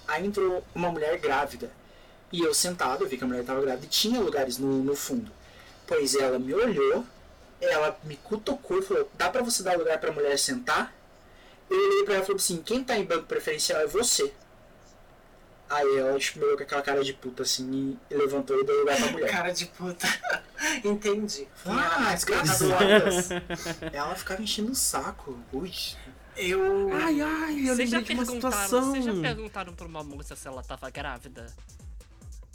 [0.06, 1.70] Aí entrou uma mulher grávida.
[2.32, 4.96] E eu sentado, eu vi que a mulher tava grávida e tinha lugares no, no
[4.96, 5.30] fundo.
[5.86, 7.04] Pois ela me olhou,
[7.60, 10.94] ela me cutucou e falou: dá pra você dar lugar pra mulher sentar?
[11.68, 14.32] Eu olhei pra ela e falei assim: quem tá em banco preferencial é você.
[15.68, 18.80] Aí ela tipo, me olhou com aquela cara de puta assim e levantou e deu
[18.80, 19.28] lugar pra mulher.
[19.30, 20.08] Cara de puta.
[20.82, 21.46] Entendi.
[21.66, 23.28] Ah, desgraçadas.
[23.92, 25.38] Ela ficava enchendo o saco.
[25.52, 25.70] Ui.
[26.38, 26.90] Eu.
[26.92, 28.92] Ai, ai, eu Vocês lembrei de uma situação.
[28.92, 31.46] vocês já perguntaram pra uma moça se ela tava grávida?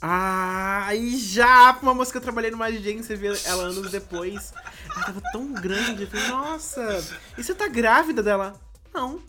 [0.02, 1.78] Ai, já!
[1.82, 4.54] Uma moça que eu trabalhei numa agência, vi ela anos depois.
[4.96, 6.04] Ela tava tão grande.
[6.04, 7.04] Eu falei, nossa,
[7.38, 8.60] e você tá grávida dela?
[8.94, 9.22] Não.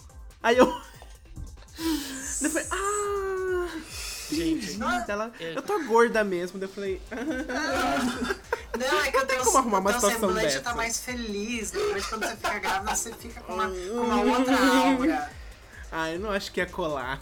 [0.42, 0.66] Aí eu.
[2.50, 3.68] Falei, ah.
[4.30, 6.58] Gente, Ela, eu- eu tô gorda mesmo.
[6.58, 7.00] Daí eu falei,
[8.78, 10.60] Não, é que o teu, como arrumar uma situação semblante dessa.
[10.60, 11.70] tá mais feliz.
[11.70, 15.30] Depois, quando você fica grávida, você fica com uma, com uma outra aura.
[15.92, 17.20] Ah, eu não acho que ia colar.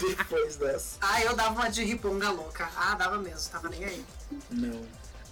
[0.00, 0.96] Depois dessa.
[1.00, 2.68] Ah, eu dava uma de riponga louca.
[2.76, 4.04] Ah, dava mesmo, tava nem aí.
[4.50, 4.82] Não.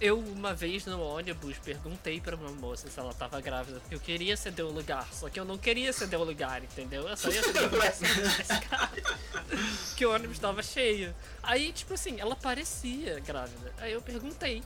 [0.03, 3.99] Eu, uma vez no ônibus, perguntei pra uma moça se ela tava grávida, porque eu
[4.01, 7.07] queria ceder o lugar, só que eu não queria ceder o lugar, entendeu?
[7.07, 7.93] Eu só ia ceder o lugar
[8.67, 9.17] grávida.
[9.95, 11.15] Que o ônibus tava cheio.
[11.41, 13.71] Aí, tipo assim, ela parecia grávida.
[13.77, 14.61] Aí eu perguntei.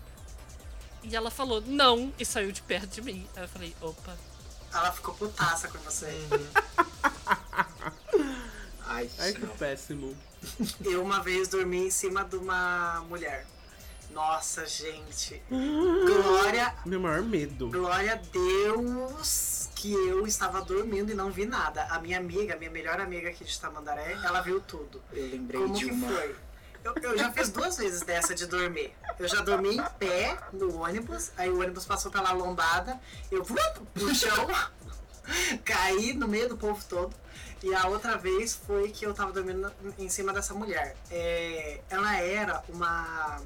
[1.03, 3.27] E ela falou, não, e saiu de perto de mim.
[3.35, 4.17] Aí eu falei, opa.
[4.73, 6.11] Ela ficou putaça com você.
[8.87, 10.17] Ai, Ai, que péssimo.
[10.83, 13.45] Eu uma vez dormi em cima de uma mulher.
[14.11, 15.41] Nossa, gente.
[15.49, 17.69] Glória, Meu maior medo.
[17.69, 21.83] glória a Deus que eu estava dormindo e não vi nada.
[21.85, 25.01] A minha amiga, minha melhor amiga aqui de Tamandaré, ela viu tudo.
[25.13, 26.07] Eu lembrei Como de que uma.
[26.07, 26.35] foi?
[26.83, 28.91] Eu, eu já fiz duas vezes dessa de dormir.
[29.19, 32.99] Eu já dormi em pé no ônibus, aí o ônibus passou pela lombada,
[33.31, 33.61] eu fui
[33.93, 34.47] pro chão,
[35.65, 37.13] caí no meio do povo todo.
[37.63, 40.95] E a outra vez foi que eu tava dormindo em cima dessa mulher.
[41.09, 43.41] É, ela era uma,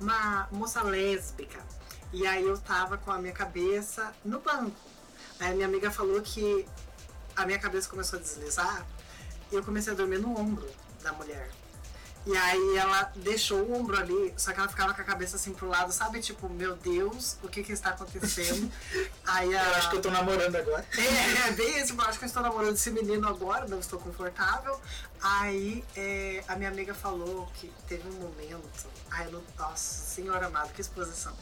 [0.00, 1.60] uma moça lésbica.
[2.12, 4.76] E aí eu tava com a minha cabeça no banco.
[5.40, 6.66] Aí a minha amiga falou que
[7.34, 8.86] a minha cabeça começou a deslizar
[9.50, 10.68] e eu comecei a dormir no ombro
[11.02, 11.50] da mulher.
[12.26, 15.52] E aí ela deixou o ombro ali, só que ela ficava com a cabeça assim
[15.52, 16.20] pro lado, sabe?
[16.20, 18.68] Tipo, meu Deus, o que que está acontecendo?
[19.24, 19.64] aí a...
[19.64, 20.84] Eu acho que eu tô namorando agora.
[20.98, 24.00] É, é bem isso, eu acho que eu estou namorando esse menino agora, não estou
[24.00, 24.80] confortável.
[25.22, 30.68] Aí é, a minha amiga falou que teve um momento, ai, eu nossa, senhora amada,
[30.74, 31.32] que exposição,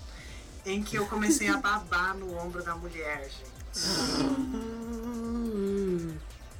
[0.67, 3.55] em que eu comecei a babar no ombro da mulher, gente.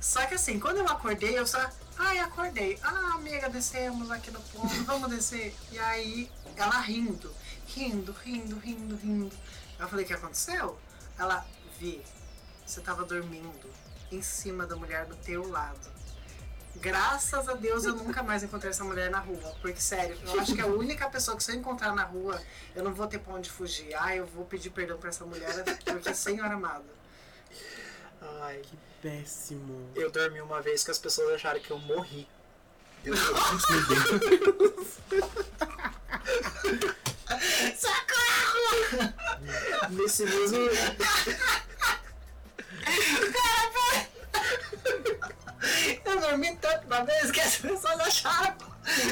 [0.05, 1.59] Só que assim, quando eu acordei, eu só.
[1.99, 2.79] Ai, acordei.
[2.83, 5.55] Ah, amiga, descemos aqui no ponto, vamos descer.
[5.71, 7.33] E aí, ela rindo,
[7.67, 9.37] rindo, rindo, rindo, rindo.
[9.79, 10.79] Eu falei, o que aconteceu?
[11.19, 11.47] Ela,
[11.79, 12.01] Vi,
[12.65, 13.69] você tava dormindo
[14.11, 15.93] em cima da mulher do teu lado.
[16.77, 19.55] Graças a Deus eu nunca mais encontrei essa mulher na rua.
[19.61, 22.41] Porque, sério, eu acho que a única pessoa que se eu encontrar na rua,
[22.75, 23.95] eu não vou ter pra onde fugir.
[23.95, 25.53] Ah, eu vou pedir perdão pra essa mulher,
[25.85, 26.85] porque, senhora amada.
[28.43, 28.63] Ai,
[29.05, 29.93] Péssimo.
[29.95, 32.27] eu dormi uma vez que as pessoas acharam que eu morri.
[39.91, 40.59] Nesse mesmo.
[46.07, 48.57] Eu dormi tanto uma vez que as pessoas acharam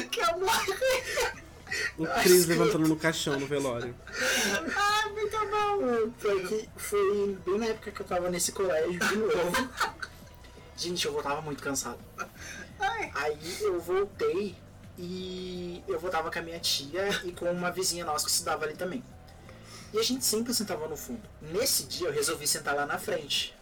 [0.09, 0.73] que eu morri.
[1.99, 3.95] O Cris levantando no caixão no velório.
[4.75, 6.13] Ai, muito bom.
[6.17, 9.69] Foi, que foi bem na época que eu tava nesse colégio de novo.
[10.75, 11.99] Gente, eu voltava muito cansado.
[12.79, 13.11] Ai.
[13.15, 14.55] Aí eu voltei
[14.97, 18.75] e eu voltava com a minha tia e com uma vizinha nossa que estudava ali
[18.75, 19.03] também.
[19.93, 21.21] E a gente sempre sentava no fundo.
[21.41, 23.55] Nesse dia eu resolvi sentar lá na frente,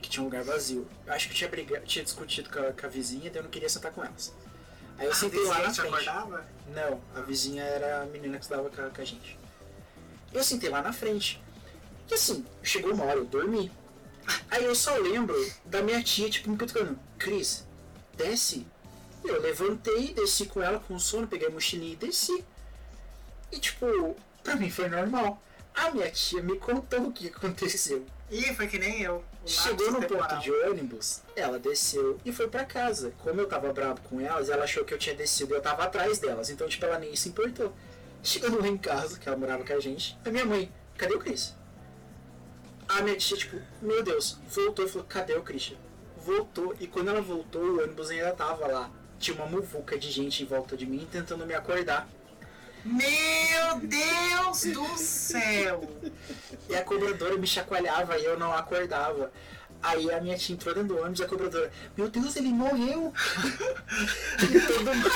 [0.00, 0.88] que tinha um lugar vazio.
[1.04, 3.42] Eu acho que eu tinha, brigado, tinha discutido com a, com a vizinha, daí eu
[3.42, 4.32] não queria sentar com elas.
[4.96, 6.08] Aí eu sentei lá na te frente.
[6.08, 6.46] acordava?
[6.68, 9.36] Não, a vizinha era a menina que estudava com a, com a gente.
[10.34, 11.40] Eu sentei lá na frente.
[12.10, 13.70] E assim, chegou uma hora, eu dormi.
[14.50, 16.98] Aí eu só lembro da minha tia, tipo, me cutucando.
[17.18, 17.64] Cris,
[18.16, 18.66] desce.
[19.24, 22.44] Eu levantei, desci com ela com sono, peguei a mochilinha e desci.
[23.52, 25.40] E tipo, pra mim foi normal.
[25.74, 28.04] A minha tia me contou o que aconteceu.
[28.30, 29.24] Ih, foi que nem eu.
[29.46, 33.12] Chegou no ponto de ônibus, ela desceu e foi pra casa.
[33.22, 35.84] Como eu tava bravo com elas, ela achou que eu tinha descido e eu tava
[35.84, 36.50] atrás delas.
[36.50, 37.72] Então, tipo, ela nem se importou.
[38.24, 41.18] Chegando lá em casa, que ela morava com a gente, a minha mãe, cadê o
[41.18, 41.54] Cris?
[42.88, 45.76] A minha tia, tipo, meu Deus, voltou e falou, cadê o Christian?
[46.16, 48.90] Voltou, e quando ela voltou, o ônibus ainda tava lá.
[49.18, 52.08] Tinha uma muvuca de gente em volta de mim tentando me acordar.
[52.82, 55.82] Meu Deus do céu!
[56.66, 59.30] E a cobradora me chacoalhava e eu não acordava.
[59.84, 63.12] Aí a minha tia entrou dentro do ônibus e a cobradora, meu Deus, ele morreu!
[64.40, 65.10] e todo mundo...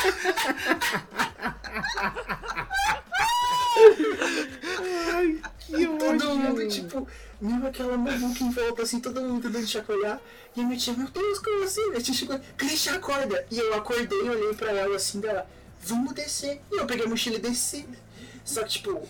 [5.11, 7.09] Ai, que Todo mundo, tipo,
[7.41, 10.21] meio aquela maluca em volta, assim, todo mundo tentando chacoalhar.
[10.55, 11.89] E a minha tia, meu Deus, como assim?
[11.89, 13.47] Minha tia chegou, Christian, acorda!
[13.51, 15.49] E eu acordei olhei pra ela assim, dela,
[15.81, 16.61] vamos descer.
[16.71, 17.89] E eu peguei a mochila e desci.
[18.45, 19.09] Só que, tipo,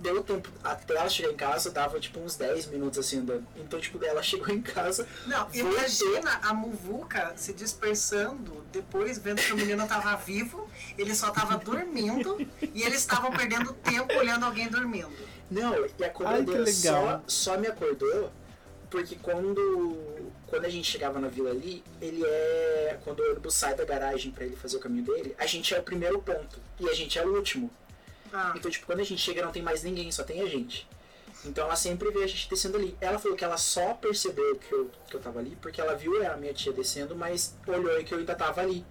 [0.00, 3.46] deu tempo, até ela chegar em casa, dava, tipo, uns 10 minutos, assim, andando.
[3.56, 5.60] Então, tipo, ela chegou em casa, Não, voltou.
[5.72, 11.56] imagina a muvuca se dispersando depois, vendo que o menino tava vivo, ele só tava
[11.56, 12.38] dormindo
[12.74, 15.10] e eles estavam perdendo tempo olhando alguém dormindo.
[15.50, 17.24] Não, e a Ai, que só, legal.
[17.26, 18.30] só me acordou
[18.90, 22.98] porque quando, quando a gente chegava na vila ali, ele é.
[23.04, 25.78] Quando o ônibus sai da garagem pra ele fazer o caminho dele, a gente é
[25.78, 27.70] o primeiro ponto e a gente é o último.
[28.32, 28.52] Ah.
[28.56, 30.88] Então, tipo, quando a gente chega não tem mais ninguém, só tem a gente.
[31.44, 32.96] Então ela sempre vê a gente descendo ali.
[33.00, 36.24] Ela falou que ela só percebeu que eu, que eu tava ali porque ela viu
[36.26, 38.84] a minha tia descendo, mas olhou e que eu ainda tava ali.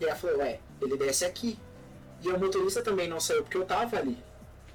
[0.00, 1.58] E ela falou, ué, ele desce aqui.
[2.22, 4.18] E o motorista também não saiu porque eu tava ali.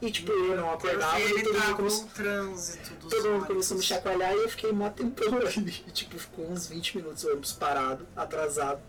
[0.02, 3.46] E tipo, eu não acordava e ele todo mundo tava começou, trânsito dos todo mundo
[3.46, 5.72] começou a me chacoalhar e eu fiquei mó tempão ali.
[5.72, 8.82] Tipo, ficou uns 20 minutos o ônibus parado, atrasado.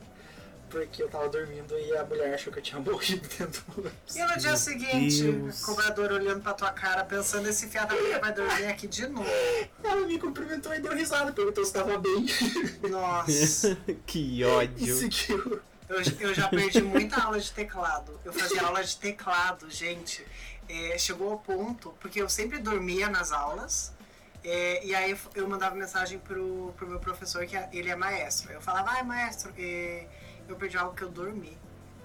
[0.73, 4.17] Porque eu tava dormindo e a mulher achou que eu tinha morrido dentro do ônibus.
[4.17, 5.63] E no dia seguinte, Deus.
[5.63, 9.29] o cobrador olhando pra tua cara, pensando, esse fiado vai dormir aqui de novo.
[9.85, 12.27] Ela me cumprimentou e deu risada, perguntou se tava bem.
[12.91, 13.77] Nossa.
[14.07, 14.97] que E ódio.
[14.97, 15.61] seguiu.
[15.89, 18.19] Eu, eu já perdi muita aula de teclado.
[18.25, 20.25] Eu fazia aula de teclado, gente.
[20.69, 23.93] É, chegou ao ponto, porque eu sempre dormia nas aulas.
[24.45, 28.51] é, e aí eu mandava mensagem pro, pro meu professor, que é- ele é maestro.
[28.53, 30.07] Eu falava, ai maestro, é,
[30.49, 31.57] eu perdi algo que eu dormi.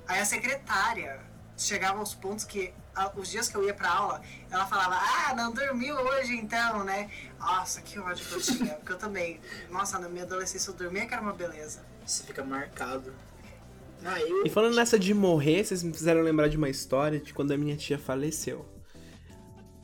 [0.07, 1.19] Aí a secretária
[1.57, 5.33] chegava aos pontos que, a- os dias que eu ia pra aula, ela falava, ah,
[5.35, 7.09] não dormiu hoje então, né?
[7.39, 8.73] Nossa, que ódio que eu tinha.
[8.75, 11.83] Porque eu também, nossa, na minha adolescência eu dormia que era uma beleza.
[12.05, 13.13] Você fica marcado.
[14.05, 14.45] Ah, eu.
[14.45, 17.57] E falando nessa de morrer, vocês me fizeram lembrar de uma história de quando a
[17.57, 18.65] minha tia faleceu.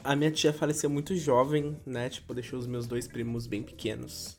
[0.04, 2.10] A minha tia faleceu muito jovem, né?
[2.10, 4.38] Tipo, deixou os meus dois primos bem pequenos.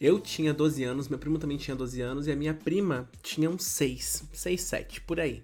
[0.00, 3.50] Eu tinha 12 anos, meu primo também tinha 12 anos e a minha prima tinha
[3.50, 5.42] uns 6, 6, 7, por aí.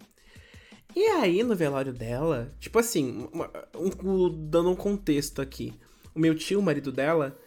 [0.94, 5.74] E aí, no velório dela, tipo assim, um- um- dando um contexto aqui.
[6.14, 7.38] O meu tio, o marido dela,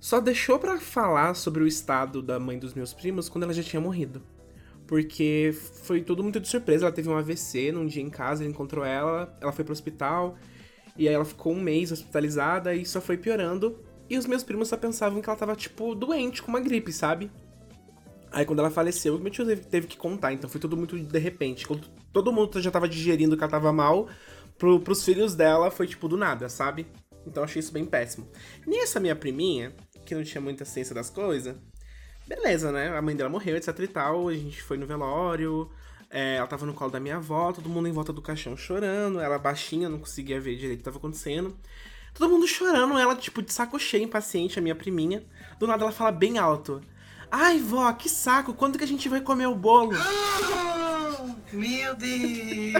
[0.00, 3.62] só deixou pra falar sobre o estado da mãe dos meus primos quando ela já
[3.62, 4.20] tinha morrido.
[4.88, 6.86] Porque foi tudo muito de surpresa.
[6.86, 10.36] Ela teve um AVC num dia em casa, ele encontrou ela, ela foi pro hospital.
[10.96, 13.78] E aí ela ficou um mês hospitalizada e só foi piorando.
[14.10, 17.30] E os meus primos só pensavam que ela tava, tipo, doente, com uma gripe, sabe?
[18.32, 21.66] Aí quando ela faleceu, meu tio teve, que contar, então foi tudo muito de repente.
[21.66, 24.08] Quando todo mundo já tava digerindo que ela tava mal,
[24.58, 26.86] pro, pros filhos dela foi tipo do nada, sabe?
[27.26, 28.28] Então achei isso bem péssimo.
[28.66, 29.72] Nessa minha priminha,
[30.04, 31.56] que não tinha muita ciência das coisas,
[32.26, 32.96] beleza, né?
[32.96, 34.28] A mãe dela morreu, etc e tal.
[34.28, 35.70] A gente foi no velório.
[36.10, 39.20] é, ela tava no colo da minha avó, todo mundo em volta do caixão chorando.
[39.20, 41.56] Ela baixinha, não conseguia ver direito o que tava acontecendo.
[42.14, 45.22] Todo mundo chorando, ela, tipo, de saco cheio, impaciente, a minha priminha.
[45.58, 46.82] Do nada ela fala bem alto.
[47.30, 49.92] Ai, vó, que saco, quando que a gente vai comer o bolo?
[51.52, 52.74] Meu Deus!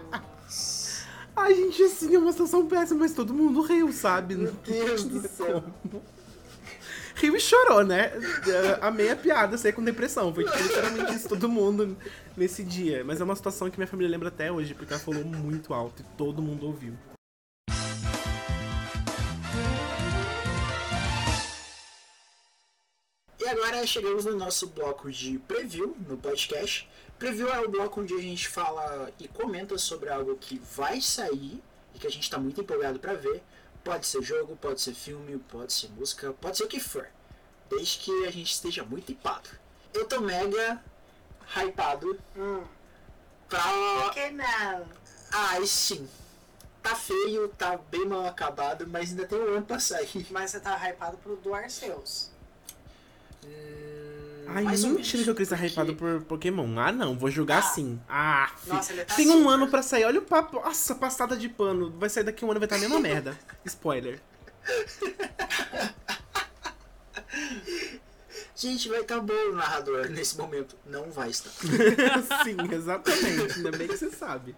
[1.36, 4.34] Ai, gente, assim, é uma situação péssima, mas todo mundo riu, sabe?
[4.34, 5.64] Meu Deus do céu.
[7.14, 8.12] Riu e chorou, né?
[8.46, 10.34] É, Amei a piada, saí com depressão.
[10.34, 11.96] Foi tipo, literalmente isso, todo mundo
[12.36, 13.04] nesse dia.
[13.04, 16.02] Mas é uma situação que minha família lembra até hoje, porque ela falou muito alto
[16.02, 16.94] e todo mundo ouviu.
[23.86, 26.88] Chegamos no nosso bloco de preview no podcast.
[27.18, 31.62] Preview é o bloco onde a gente fala e comenta sobre algo que vai sair
[31.94, 33.42] e que a gente está muito empolgado para ver.
[33.82, 37.06] Pode ser jogo, pode ser filme, pode ser música, pode ser o que for.
[37.68, 39.48] Desde que a gente esteja muito hypado.
[39.94, 40.82] Eu tô mega
[41.56, 42.62] hypado Hum,
[43.48, 43.62] pra.
[44.02, 44.86] por que não?
[45.32, 46.08] Ai, sim.
[46.82, 50.26] Tá feio, tá bem mal acabado, mas ainda tem um ano pra sair.
[50.30, 52.30] Mas você tá hypado pro do Arceus.
[53.44, 56.78] Hum, Ai, mais mentira que queria estar porque- hypado por Pokémon.
[56.78, 57.62] Ah, não, vou jogar Ah.
[57.62, 58.00] sim.
[58.08, 59.48] Ah, Nossa, tá tem um super.
[59.50, 60.04] ano pra sair.
[60.04, 60.56] Olha o papo.
[60.60, 61.90] Nossa, passada de pano.
[61.98, 63.38] Vai sair daqui um ano e vai estar a mesma merda.
[63.64, 64.20] Spoiler.
[68.54, 70.76] Gente, vai estar bom o narrador nesse momento.
[70.84, 71.50] Não vai estar.
[72.44, 73.54] sim, exatamente.
[73.56, 74.54] Ainda bem que você sabe.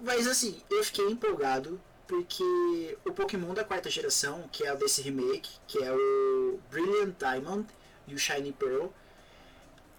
[0.00, 5.02] Mas assim, eu fiquei empolgado porque o Pokémon da quarta geração, que é o desse
[5.02, 7.66] remake, que é o Brilliant Diamond
[8.06, 8.86] e o Shiny Pearl,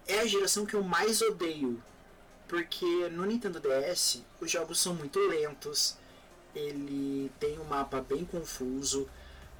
[0.06, 1.82] é a geração que eu mais odeio.
[2.48, 5.96] Porque no Nintendo DS os jogos são muito lentos,
[6.54, 9.06] ele tem um mapa bem confuso,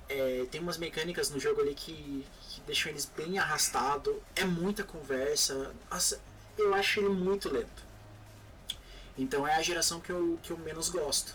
[0.09, 4.83] é, tem umas mecânicas no jogo ali que, que deixam eles bem arrastados, é muita
[4.83, 5.75] conversa.
[5.91, 6.19] Nossa,
[6.57, 7.87] eu acho ele muito lento.
[9.19, 11.35] Então é a geração que eu, que eu menos gosto.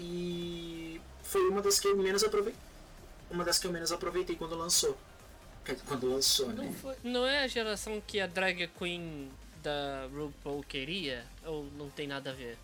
[0.00, 2.60] E foi uma das que eu menos aproveitei.
[3.30, 4.96] Uma das que eu menos aproveitei quando lançou.
[5.86, 6.72] Quando lançou, Não, né?
[6.80, 9.30] foi- não é a geração que a drag queen
[9.62, 11.26] da RuPaul queria?
[11.44, 12.56] Ou não tem nada a ver?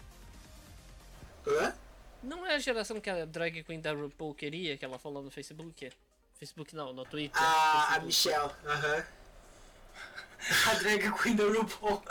[1.46, 1.74] Hã?
[2.22, 5.30] Não é a geração que a drag queen da RuPaul queria, que ela falou no
[5.30, 5.92] Facebook?
[6.38, 7.42] Facebook não, no Twitter.
[7.42, 8.00] A, a.
[8.00, 9.04] Michelle, aham.
[10.70, 12.02] A drag queen da RuPaul.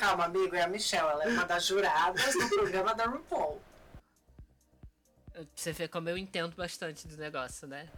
[0.00, 1.08] Calma, amigo, é a Michelle.
[1.08, 3.60] Ela é uma das juradas do programa da RuPaul.
[5.54, 7.88] Você vê como eu entendo bastante do negócio, né?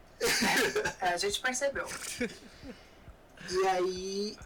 [1.00, 1.86] É, a gente percebeu.
[3.50, 4.36] E aí.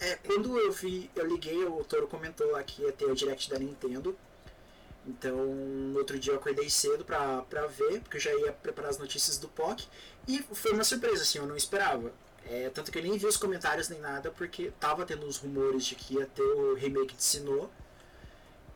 [0.00, 3.48] É, quando eu vi, eu liguei, o Toro comentou lá que ia ter o direct
[3.48, 4.16] da Nintendo.
[5.06, 8.90] Então, no outro dia eu acordei cedo pra, pra ver, porque eu já ia preparar
[8.90, 9.86] as notícias do POC.
[10.26, 12.12] E foi uma surpresa, assim, eu não esperava.
[12.46, 15.84] É, tanto que eu nem vi os comentários nem nada, porque tava tendo uns rumores
[15.84, 17.70] de que ia ter o remake de Sinnoh.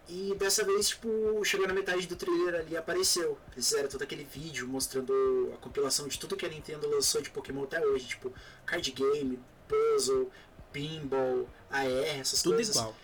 [0.09, 3.39] E dessa vez, tipo, chegou na metade do trailer ali e apareceu.
[3.53, 7.29] Eles fizeram todo aquele vídeo mostrando a compilação de tudo que a Nintendo lançou de
[7.29, 8.33] Pokémon até hoje, tipo,
[8.65, 9.39] card game,
[9.69, 10.31] puzzle,
[10.73, 11.87] pinball, AR,
[12.19, 12.75] essas Tudo coisas.
[12.75, 12.95] igual.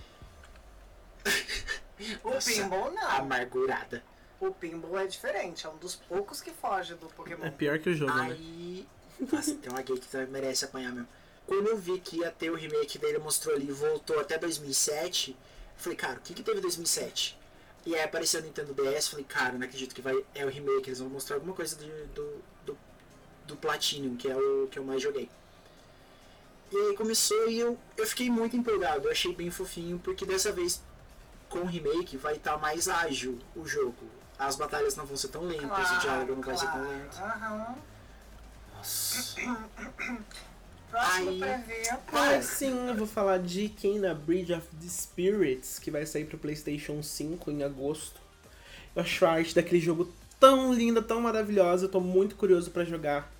[2.25, 3.09] O Nossa, pinball não.
[3.11, 4.03] Amargurada.
[4.41, 7.45] O pinball é diferente, é um dos poucos que foge do Pokémon.
[7.45, 8.33] É pior que o jogo, né?
[8.33, 8.89] Aí.
[9.33, 11.09] Nossa, tem uma gay que tá- merece apanhar mesmo.
[11.47, 15.37] Quando eu vi que ia ter o remake dele, mostrou ali, voltou até 2007.
[15.77, 17.39] Falei, cara, o que que teve em 2007?
[17.87, 19.09] E aí apareceu o Nintendo DS.
[19.09, 20.89] Falei, cara, não acredito que vai, é o remake.
[20.89, 22.79] Eles vão mostrar alguma coisa do, do, do,
[23.47, 25.29] do Platinum, que é o que eu mais joguei.
[26.73, 29.07] E aí começou e eu, eu fiquei muito empolgado.
[29.07, 30.83] Eu achei bem fofinho, porque dessa vez,
[31.49, 34.11] com o remake, vai estar mais ágil o jogo.
[34.39, 37.17] As batalhas não vão ser tão lentas, o diálogo não vai ser tão lento.
[37.19, 37.77] Aham.
[38.75, 39.37] Nossa.
[40.95, 41.99] Próximo Aí- preview.
[42.13, 46.39] Ah, sim, eu vou falar de Kena Bridge of the Spirits, que vai sair pro
[46.39, 48.21] PlayStation 5 em agosto.
[48.95, 51.87] Eu acho a arte daquele jogo tão linda, tão maravilhosa.
[51.87, 53.33] Eu tô muito curioso pra jogar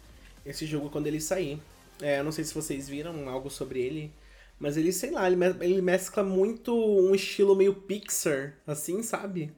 [0.45, 1.61] esse jogo quando ele sair.
[2.03, 4.13] É, eu não sei se vocês viram algo sobre ele,
[4.59, 9.53] mas ele, sei lá, ele, me- ele mescla muito um estilo meio Pixar, assim, sabe?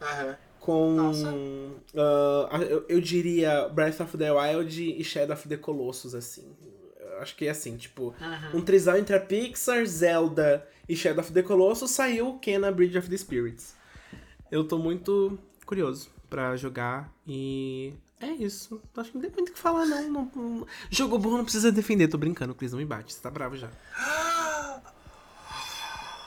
[0.00, 0.36] Aham.
[0.60, 1.74] Com.
[2.50, 6.44] Ah, eu, eu diria Breath of the Wild e Shadow of the Colossus, assim.
[7.20, 8.14] Acho que é assim, tipo.
[8.52, 13.08] Um trisal entre a Pixar, Zelda e Shadow of the Colossus saiu Kena Bridge of
[13.08, 13.74] the Spirits.
[14.50, 17.92] Eu tô muito curioso pra jogar e.
[18.20, 18.80] É isso.
[18.96, 20.10] Acho que não tem muito o que falar, não.
[20.10, 22.08] não, não- Jogo bom não precisa defender.
[22.08, 23.12] Tô brincando, Cris, não me bate.
[23.12, 23.68] Você tá bravo já.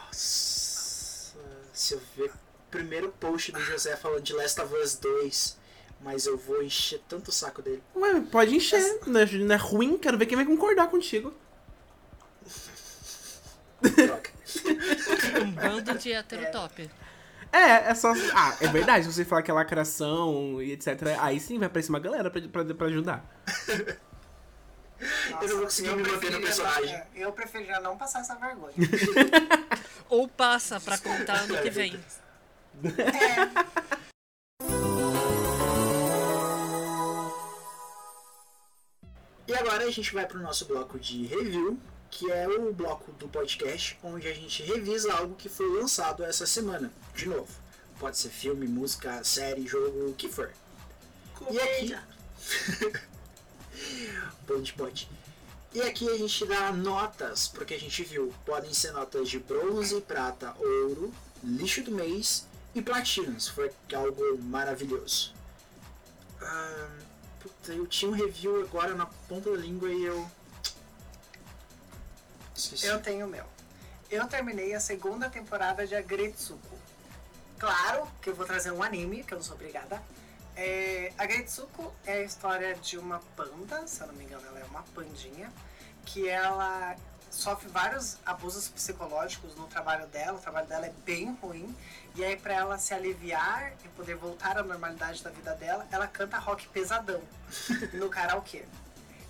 [0.07, 1.37] Nossa,
[1.73, 2.33] Se eu ver o
[2.71, 5.57] primeiro post do José falando de Last of Us 2,
[6.01, 7.81] mas eu vou encher tanto o saco dele.
[7.95, 8.99] Ué, pode encher.
[9.07, 11.33] Não é, não é ruim, quero ver quem vai concordar contigo.
[13.81, 14.29] Droga.
[15.43, 16.89] Um bando de heterotop.
[17.51, 18.11] É, é só.
[18.33, 19.05] Ah, é verdade.
[19.05, 20.89] Se você falar que é lacração e etc.
[21.19, 23.23] Aí sim vai aparecer uma galera pra, pra, pra ajudar.
[25.29, 26.85] Nossa, Eu não vou conseguir me manter no personagem.
[26.91, 28.73] não- é, Eu preferiria não passar essa vergonha.
[30.09, 31.99] Ou passa pra contar ano que vem.
[39.47, 41.79] E agora a gente vai pro nosso bloco de review,
[42.11, 46.45] que é o bloco do podcast onde a gente revisa algo que foi lançado essa
[46.45, 46.91] semana.
[47.15, 47.47] De novo,
[47.97, 50.51] pode ser filme, música, série, jogo, o que for.
[51.49, 51.95] E aqui.
[54.45, 55.09] pode, pode.
[55.73, 58.33] E aqui a gente dá notas porque a gente viu.
[58.45, 62.45] Podem ser notas de bronze, prata, ouro, lixo do mês
[62.75, 65.33] e platina, se for algo maravilhoso.
[66.41, 66.89] Ah,
[67.47, 70.29] puta, eu tinha um review agora na ponta da língua e eu.
[72.55, 72.85] Esqueci.
[72.85, 73.45] Eu tenho o meu.
[74.09, 76.77] Eu terminei a segunda temporada de Agretsuko.
[77.59, 80.01] Claro que eu vou trazer um anime, que eu não sou obrigada.
[80.55, 84.63] É, Agretsuko é a história de uma panda, se eu não me engano, ela é
[84.65, 85.51] uma pandinha,
[86.05, 86.95] que ela
[87.37, 91.75] sofre vários abusos psicológicos no trabalho dela, o trabalho dela é bem ruim,
[92.15, 96.07] e aí pra ela se aliviar e poder voltar à normalidade da vida dela, ela
[96.07, 97.21] canta rock pesadão
[97.93, 98.65] no karaokê.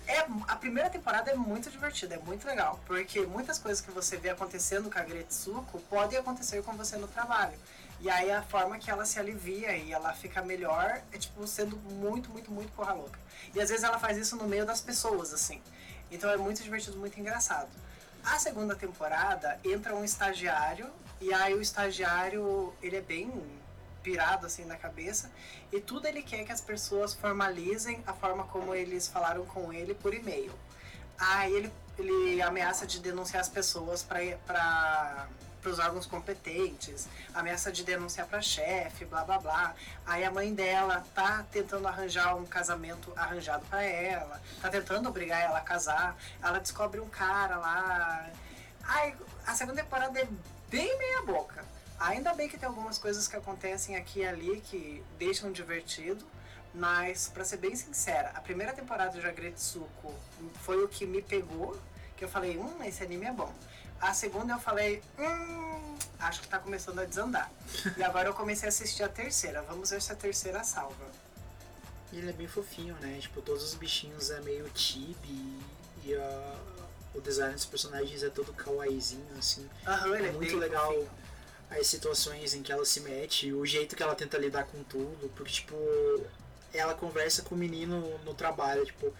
[0.06, 4.16] É, a primeira temporada é muito divertida, é muito legal, porque muitas coisas que você
[4.16, 7.58] vê acontecendo com a Gretsuko podem acontecer com você no trabalho.
[8.00, 11.76] E aí a forma que ela se alivia e ela fica melhor é tipo sendo
[11.76, 13.18] muito, muito, muito porra louca.
[13.54, 15.60] E às vezes ela faz isso no meio das pessoas, assim.
[16.10, 17.68] Então é muito divertido, muito engraçado.
[18.24, 20.90] A segunda temporada entra um estagiário
[21.20, 23.32] e aí o estagiário, ele é bem
[24.02, 25.30] pirado assim na cabeça
[25.72, 29.94] e tudo ele quer que as pessoas formalizem a forma como eles falaram com ele
[29.94, 30.52] por e-mail.
[31.18, 35.28] Aí ele, ele ameaça de denunciar as pessoas para
[35.68, 39.74] os órgãos competentes, ameaça de denunciar para chefe, blá blá blá.
[40.06, 45.40] Aí a mãe dela tá tentando arranjar um casamento arranjado para ela, tá tentando obrigar
[45.40, 46.16] ela a casar.
[46.42, 48.30] Ela descobre um cara lá.
[48.84, 49.14] Ai,
[49.46, 50.28] a segunda temporada é
[50.68, 51.64] bem meia boca.
[51.98, 56.24] Ainda bem que tem algumas coisas que acontecem aqui e ali que deixam divertido,
[56.72, 60.14] mas pra ser bem sincera, a primeira temporada de Agretsuko
[60.62, 61.76] foi o que me pegou,
[62.16, 63.52] que eu falei, hum, esse anime é bom.
[64.00, 67.50] A segunda eu falei, hum, acho que tá começando a desandar.
[67.96, 69.62] e agora eu comecei a assistir a terceira.
[69.62, 71.06] Vamos ver se a terceira salva.
[72.12, 73.18] E ele é bem fofinho, né?
[73.20, 75.58] Tipo, todos os bichinhos é meio chibi
[76.04, 76.54] e a-
[77.14, 79.68] o design dos personagens é todo kawaiizinho, assim.
[79.86, 81.10] Aham, ele É é muito legal fofinho.
[81.70, 85.28] as situações em que ela se mete, o jeito que ela tenta lidar com tudo,
[85.36, 85.74] porque, tipo,
[86.72, 89.12] ela conversa com o menino no trabalho, tipo,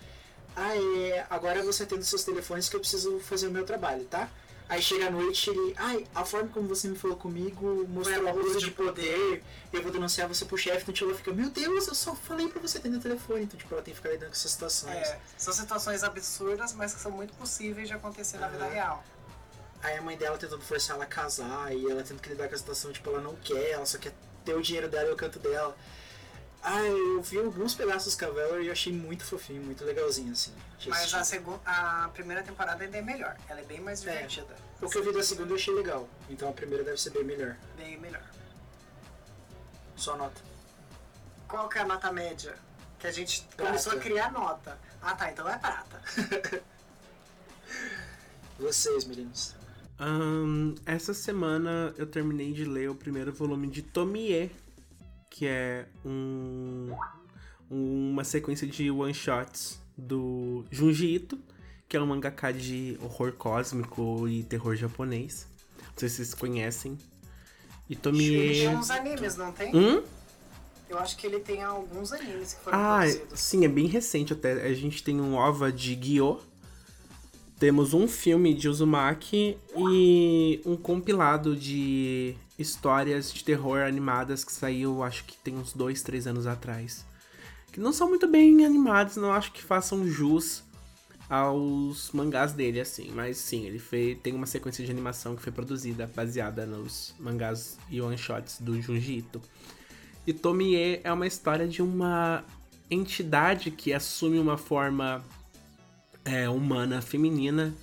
[0.57, 4.31] ah, é, agora você atende seus telefones que eu preciso fazer o meu trabalho, tá?
[4.69, 8.59] Aí chega a noite ele, ai, a forma como você me falou comigo mostrou abuso
[8.59, 9.43] de de poder,
[9.73, 12.49] eu vou denunciar você pro chefe, então tipo, ela fica, meu Deus, eu só falei
[12.49, 14.95] pra você atender o telefone, então tipo, ela tem que ficar lidando com essas situações.
[14.95, 18.75] É, são situações absurdas, mas que são muito possíveis de acontecer na vida Aham.
[18.75, 19.05] real.
[19.83, 22.55] Aí a mãe dela tentando forçar ela a casar e ela tendo que lidar com
[22.55, 24.13] a situação, tipo, ela não quer, ela só quer
[24.45, 25.75] ter o dinheiro dela e o canto dela.
[26.63, 30.53] Ah, eu vi alguns pedaços do Cavalier e achei muito fofinho, muito legalzinho, assim.
[30.79, 31.37] de Mas a, assistir.
[31.39, 33.37] segun, a primeira temporada ainda é melhor.
[33.49, 34.11] Ela é bem mais É.
[34.11, 34.57] divertida.
[34.81, 37.25] O que eu vi da segunda eu achei legal, então a primeira deve ser bem
[37.25, 37.57] melhor.
[37.77, 38.23] Bem melhor.
[39.97, 40.41] Só nota.
[41.49, 42.55] Qual que é a nota média?
[42.99, 43.65] Que a gente Prata.
[43.71, 44.79] começou a criar nota.
[45.01, 46.03] Ah tá, então é prata.
[48.59, 49.55] Vocês, meninos.
[49.99, 54.51] Ahn, essa semana eu terminei de ler o primeiro volume de Tomie,
[55.31, 56.91] que é um,
[57.71, 61.39] uma sequência de one-shots do Junji Ito,
[61.89, 65.47] que é um mangaka de horror cósmico e terror japonês.
[65.79, 66.97] Não sei se vocês conhecem.
[67.89, 69.75] E Ele tem uns animes, não tem?
[69.75, 70.03] Hum?
[70.89, 73.41] Eu acho que ele tem alguns animes que foram Ah, produzidos.
[73.41, 74.53] sim, é bem recente até.
[74.67, 76.41] A gente tem um OVA de Gyo,
[77.59, 85.03] temos um filme de Uzumaki e um compilado de histórias de terror animadas que saiu,
[85.03, 87.07] acho que tem uns dois, três anos atrás.
[87.71, 90.65] Que não são muito bem animados, não acho que façam jus
[91.29, 93.13] aos mangás dele, assim.
[93.15, 97.79] Mas sim, ele fez, tem uma sequência de animação que foi produzida baseada nos mangás
[97.89, 99.41] e one-shots do Junji Ito.
[100.27, 102.45] E Tomie é uma história de uma
[102.91, 105.23] entidade que assume uma forma
[106.25, 107.75] é, humana feminina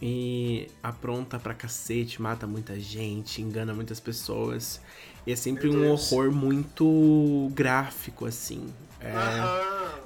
[0.00, 4.80] e apronta pra cacete, mata muita gente, engana muitas pessoas.
[5.26, 8.66] E é sempre um horror muito gráfico, assim.
[9.00, 9.12] É,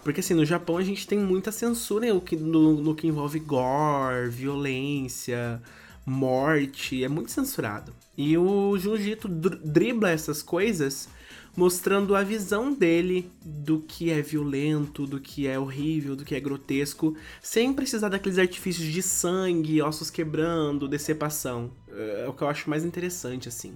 [0.03, 3.39] porque assim, no Japão a gente tem muita censura no que, no, no que envolve
[3.39, 5.61] gore, violência,
[6.07, 7.93] morte, é muito censurado.
[8.17, 11.09] E o Jiu-Jitsu dr- dribla essas coisas,
[11.57, 16.41] mostrando a visão dele do que é violento, do que é horrível, do que é
[16.41, 21.71] grotesco, sem precisar daqueles artifícios de sangue, ossos quebrando, decepção.
[21.89, 23.75] É o que eu acho mais interessante, assim.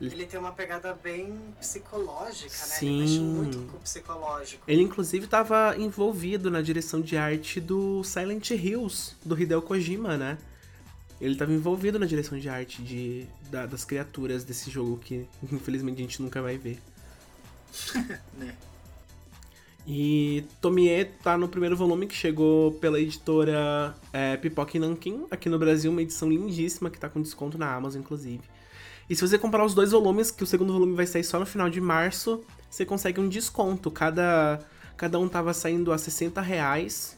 [0.00, 2.74] Ele tem uma pegada bem psicológica, né?
[2.74, 2.86] Sim.
[2.86, 4.62] Ele mexe muito com o psicológico.
[4.66, 10.36] Ele, inclusive, estava envolvido na direção de arte do Silent Hills, do Hideo Kojima, né?
[11.24, 15.98] Ele estava envolvido na direção de arte de, da- das criaturas desse jogo que, infelizmente,
[15.98, 16.78] a gente nunca vai ver.
[18.38, 18.54] Né?
[19.86, 25.48] E Tomie tá no primeiro volume que chegou pela editora é, Pipoca e Nankin, aqui
[25.50, 28.42] no Brasil, uma edição lindíssima que tá com desconto na Amazon, inclusive.
[29.10, 31.44] E se você comprar os dois volumes, que o segundo volume vai sair só no
[31.44, 33.90] final de março, você consegue um desconto.
[33.90, 34.60] Cada,
[34.96, 37.16] cada um tava saindo a 60 reais.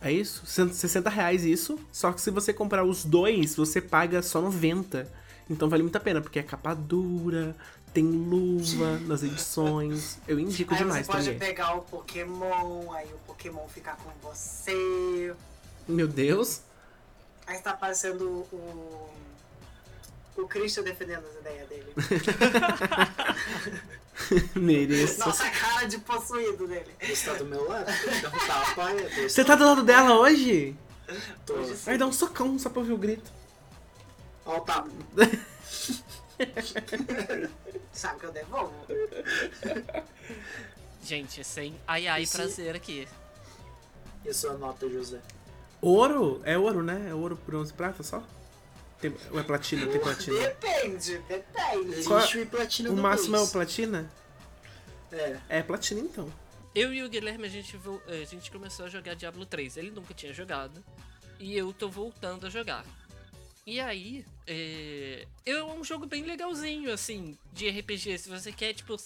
[0.00, 0.44] É isso?
[0.46, 1.78] 60 reais isso.
[1.92, 5.06] Só que se você comprar os dois, você paga só 90.
[5.48, 7.54] Então vale muito a pena, porque é capa dura,
[7.92, 10.18] tem luva nas edições.
[10.26, 11.38] Eu indico Aí demais você pode também.
[11.38, 15.34] pegar o Pokémon, aí o Pokémon fica com você.
[15.88, 16.60] Meu Deus.
[17.46, 19.10] Aí tá aparecendo o.
[20.36, 21.92] O Christian defendendo as ideias dele.
[24.54, 25.18] Mereço.
[25.20, 26.90] Nossa, a cara de possuído dele.
[27.02, 27.86] Você tá do meu lado?
[27.86, 30.76] Dá um tapa, é desse Você tá do lado dela hoje?
[31.46, 31.54] Tô.
[31.84, 33.30] Vai dar um socão só pra ouvir o grito.
[34.44, 34.88] Ó o tapa.
[37.92, 38.72] Sabe que eu devolvo?
[41.04, 43.08] Gente, sem ai ai Esse- prazer aqui.
[44.24, 45.18] E a sua nota, José?
[45.80, 46.40] Ouro?
[46.44, 47.06] É ouro, né?
[47.08, 48.22] É ouro, bronze e prata só?
[49.00, 49.86] Tem, ou é platina?
[49.86, 50.38] Tem platina.
[50.40, 52.04] Depende, depende.
[52.04, 54.10] Qual- Existe o platina O máximo é o platina?
[55.12, 55.38] É.
[55.48, 56.32] É platina então.
[56.74, 59.76] Eu e o Guilherme, a gente, vo- a gente começou a jogar Diablo 3.
[59.76, 60.84] Ele nunca tinha jogado.
[61.38, 62.84] E eu tô voltando a jogar.
[63.66, 68.18] E aí, é, é um jogo bem legalzinho, assim, de RPG.
[68.18, 68.96] Se você quer, tipo,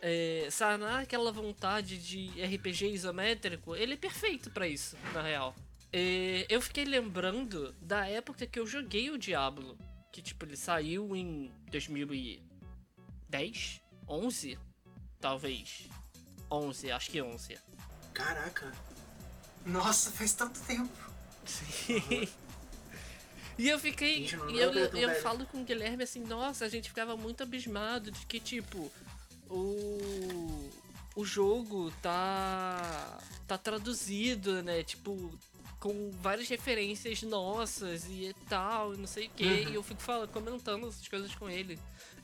[0.00, 5.54] é, sanar aquela vontade de RPG isométrico, ele é perfeito pra isso, na real.
[5.92, 9.76] É, eu fiquei lembrando da época que eu joguei o Diablo.
[10.10, 13.80] Que, tipo, ele saiu em 2010?
[14.08, 14.58] 11?
[15.20, 15.88] Talvez.
[16.50, 17.58] 11, acho que 11.
[18.12, 18.72] Caraca.
[19.64, 20.92] Nossa, faz tanto tempo.
[23.58, 24.26] E eu fiquei.
[24.26, 25.22] Gente, e eu, eu velho.
[25.22, 28.90] falo com o Guilherme assim, nossa, a gente ficava muito abismado de que, tipo,
[29.48, 30.70] o.
[31.14, 33.18] O jogo tá.
[33.46, 34.82] tá traduzido, né?
[34.82, 35.38] Tipo,
[35.82, 39.68] com várias referências nossas e tal, e não sei o que, Uhum.
[39.70, 41.76] e eu fico falando, comentando essas coisas com ele.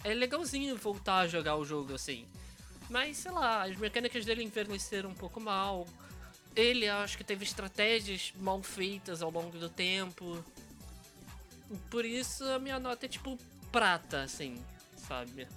[0.05, 2.25] É legalzinho voltar a jogar o jogo assim.
[2.89, 5.89] Mas, sei lá, as mecânicas dele envelheceram um pouco mal.
[6.55, 10.43] Ele, acho que teve estratégias mal feitas ao longo do tempo.
[11.91, 13.37] Por isso, a minha nota é tipo
[13.73, 14.57] prata, assim,
[15.09, 15.49] sabe?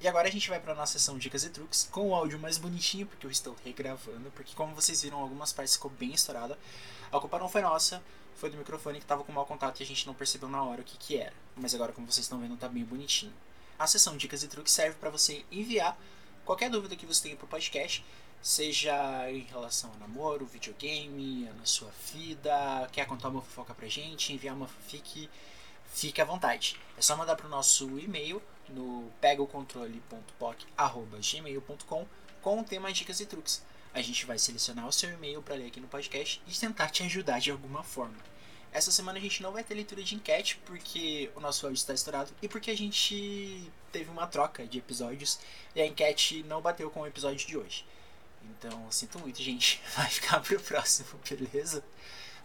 [0.00, 2.56] E agora a gente vai para nossa sessão dicas e truques com o áudio mais
[2.56, 6.58] bonitinho, porque eu estou regravando, porque como vocês viram, algumas partes ficou bem estourada.
[7.12, 8.02] A culpa não foi nossa,
[8.34, 10.80] foi do microfone que estava com mau contato e a gente não percebeu na hora
[10.80, 11.34] o que que era.
[11.54, 13.34] Mas agora, como vocês estão vendo, tá bem bonitinho.
[13.78, 15.98] A sessão dicas e truques serve para você enviar
[16.46, 18.02] qualquer dúvida que você tenha pro podcast,
[18.40, 24.32] seja em relação a namoro, videogame, na sua vida, quer contar uma fofoca pra gente,
[24.32, 25.28] enviar uma fanfic,
[25.92, 26.80] fique à vontade.
[26.96, 28.40] É só mandar pro nosso e-mail
[28.70, 32.06] no pegaocontrole.poc@gmail.com
[32.40, 33.62] com o tema dicas e truques.
[33.92, 37.02] A gente vai selecionar o seu e-mail para ler aqui no podcast e tentar te
[37.02, 38.30] ajudar de alguma forma.
[38.72, 41.92] Essa semana a gente não vai ter leitura de enquete porque o nosso áudio está
[41.92, 45.40] estourado e porque a gente teve uma troca de episódios
[45.74, 47.84] e a enquete não bateu com o episódio de hoje.
[48.44, 49.80] Então, sinto muito, gente.
[49.96, 51.82] Vai ficar pro próximo, beleza?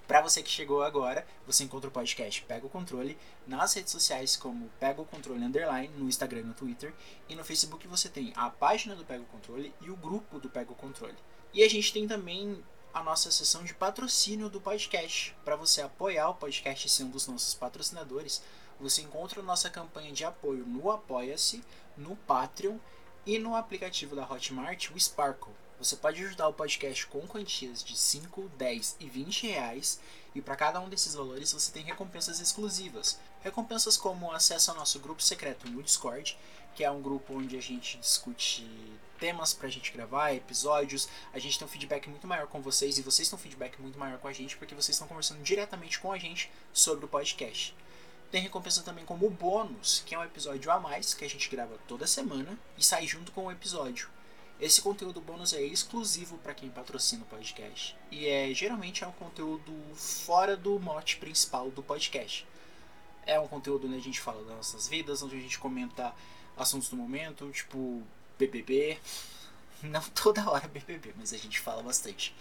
[0.08, 4.36] Para você que chegou agora, você encontra o podcast Pega o Controle nas redes sociais
[4.36, 6.94] como Pega o Controle Underline, no Instagram e no Twitter.
[7.28, 10.48] E no Facebook você tem a página do Pega o Controle e o grupo do
[10.48, 11.18] Pega o Controle.
[11.52, 15.36] E a gente tem também a nossa sessão de patrocínio do podcast.
[15.44, 18.44] Para você apoiar o podcast e ser um dos nossos patrocinadores,
[18.80, 21.64] você encontra a nossa campanha de apoio no Apoia-se,
[21.98, 22.78] no Patreon
[23.26, 25.65] e no aplicativo da Hotmart, o Sparkle.
[25.78, 30.00] Você pode ajudar o podcast com quantias de 5, 10 e 20 reais,
[30.34, 33.20] e para cada um desses valores você tem recompensas exclusivas.
[33.42, 36.38] Recompensas como acesso ao nosso grupo secreto no Discord,
[36.76, 38.66] que é um grupo onde a gente discute
[39.20, 41.10] temas pra gente gravar, episódios.
[41.34, 44.00] A gente tem um feedback muito maior com vocês e vocês têm um feedback muito
[44.00, 47.76] maior com a gente porque vocês estão conversando diretamente com a gente sobre o podcast.
[48.32, 51.78] Tem recompensa também como bônus, que é um episódio a mais que a gente grava
[51.88, 54.15] toda semana e sai junto com o episódio.
[54.60, 59.12] Esse conteúdo bônus é exclusivo para quem patrocina o podcast e é geralmente é um
[59.12, 62.48] conteúdo fora do mote principal do podcast.
[63.26, 66.14] É um conteúdo onde a gente fala das nossas vidas, onde a gente comenta
[66.56, 68.02] assuntos do momento, tipo
[68.40, 68.98] BBB.
[69.84, 72.34] Não toda hora BBB, mas a gente fala bastante.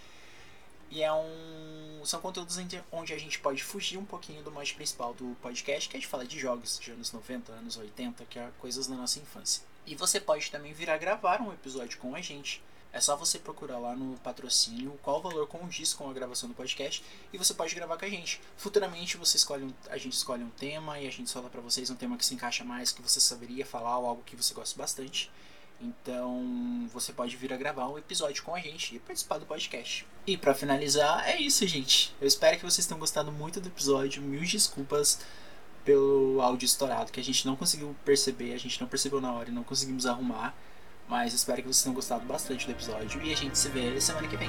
[0.90, 2.00] E é um.
[2.04, 2.56] São conteúdos
[2.92, 6.08] onde a gente pode fugir um pouquinho do mote principal do podcast, que a gente
[6.08, 9.73] fala de jogos de anos 90, anos 80, que é coisas da nossa infância.
[9.86, 12.62] E você pode também vir a gravar um episódio com a gente.
[12.92, 17.04] É só você procurar lá no patrocínio qual valor condiz com a gravação do podcast
[17.32, 18.40] e você pode gravar com a gente.
[18.56, 21.90] Futuramente você escolhe um, a gente escolhe um tema e a gente fala para vocês
[21.90, 24.78] um tema que se encaixa mais, que você saberia falar ou algo que você gosta
[24.78, 25.28] bastante.
[25.80, 30.06] Então você pode vir a gravar um episódio com a gente e participar do podcast.
[30.24, 32.14] E para finalizar, é isso, gente.
[32.20, 34.22] Eu espero que vocês tenham gostado muito do episódio.
[34.22, 35.18] Mil desculpas
[35.84, 39.50] pelo áudio estourado que a gente não conseguiu perceber, a gente não percebeu na hora
[39.50, 40.54] e não conseguimos arrumar.
[41.08, 44.26] Mas espero que vocês tenham gostado bastante do episódio e a gente se vê semana
[44.26, 44.48] que vem.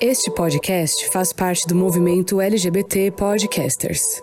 [0.00, 4.22] Este podcast faz parte do movimento LGBT Podcasters.